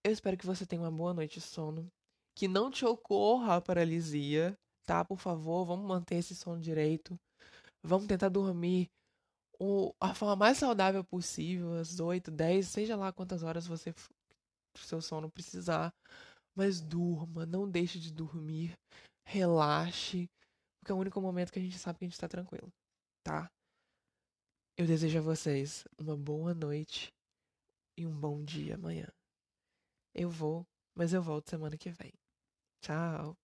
eu 0.03 0.11
espero 0.11 0.35
que 0.35 0.47
você 0.47 0.65
tenha 0.65 0.81
uma 0.81 0.89
boa 0.89 1.13
noite 1.13 1.39
de 1.39 1.45
sono, 1.45 1.87
que 2.35 2.47
não 2.47 2.71
te 2.71 2.83
ocorra 2.83 3.57
a 3.57 3.61
paralisia, 3.61 4.57
tá? 4.83 5.05
Por 5.05 5.19
favor, 5.19 5.63
vamos 5.63 5.87
manter 5.87 6.15
esse 6.15 6.35
sono 6.35 6.59
direito. 6.59 7.19
Vamos 7.83 8.07
tentar 8.07 8.29
dormir 8.29 8.89
o, 9.59 9.93
a 9.99 10.15
forma 10.15 10.35
mais 10.35 10.57
saudável 10.57 11.03
possível, 11.03 11.73
às 11.73 11.99
8, 11.99 12.31
10, 12.31 12.67
seja 12.67 12.95
lá 12.95 13.13
quantas 13.13 13.43
horas 13.43 13.67
você 13.67 13.93
pro 14.75 14.83
seu 14.83 15.01
sono 15.01 15.31
precisar. 15.31 15.93
Mas 16.53 16.81
durma, 16.81 17.45
não 17.45 17.69
deixe 17.69 17.99
de 17.99 18.13
dormir, 18.13 18.77
relaxe, 19.25 20.29
porque 20.79 20.91
é 20.91 20.95
o 20.95 20.97
único 20.99 21.19
momento 21.19 21.51
que 21.51 21.59
a 21.59 21.61
gente 21.61 21.77
sabe 21.79 21.99
que 21.99 22.05
a 22.05 22.07
gente 22.07 22.19
tá 22.19 22.27
tranquilo, 22.27 22.71
tá? 23.23 23.49
Eu 24.77 24.85
desejo 24.85 25.19
a 25.19 25.21
vocês 25.21 25.83
uma 25.99 26.15
boa 26.15 26.53
noite 26.53 27.13
e 27.97 28.05
um 28.05 28.17
bom 28.17 28.43
dia 28.43 28.75
amanhã. 28.75 29.07
Eu 30.13 30.29
vou, 30.29 30.65
mas 30.95 31.13
eu 31.13 31.21
volto 31.21 31.49
semana 31.49 31.77
que 31.77 31.89
vem. 31.89 32.13
Tchau! 32.81 33.35